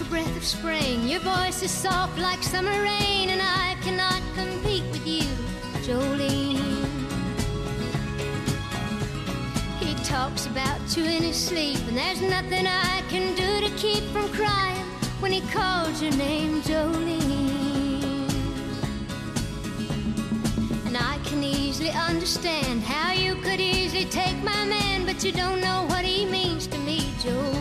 a 0.00 0.04
breath 0.04 0.36
of 0.36 0.44
spring, 0.44 1.06
your 1.08 1.20
voice 1.20 1.62
is 1.62 1.70
soft 1.70 2.18
like 2.18 2.42
summer 2.42 2.82
rain, 2.82 3.30
and 3.30 3.40
I 3.42 3.76
cannot 3.82 4.22
compete 4.34 4.84
with 4.92 5.06
you, 5.06 5.24
Jolene. 5.84 6.58
He 9.78 9.94
talks 10.04 10.46
about 10.46 10.80
you 10.96 11.04
in 11.04 11.22
his 11.22 11.36
sleep, 11.36 11.78
and 11.88 11.96
there's 11.96 12.20
nothing 12.22 12.66
I 12.66 13.02
can 13.08 13.34
do 13.34 13.68
to 13.68 13.74
keep 13.76 14.04
from 14.12 14.28
crying 14.32 14.84
when 15.20 15.32
he 15.32 15.40
calls 15.52 16.00
your 16.02 16.12
name, 16.12 16.62
Jolene. 16.62 17.20
And 20.86 20.96
I 20.96 21.18
can 21.24 21.42
easily 21.42 21.90
understand 21.90 22.82
how 22.82 23.12
you 23.12 23.34
could 23.36 23.60
easily 23.60 24.04
take 24.06 24.36
my 24.42 24.64
man, 24.64 25.04
but 25.04 25.24
you 25.24 25.32
don't 25.32 25.60
know 25.60 25.84
what 25.88 26.04
he 26.04 26.24
means 26.26 26.66
to 26.68 26.78
me, 26.78 27.00
Jolene, 27.22 27.59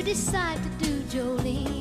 you 0.00 0.06
decide 0.06 0.56
to 0.62 0.86
do, 0.86 1.02
Jolene. 1.10 1.79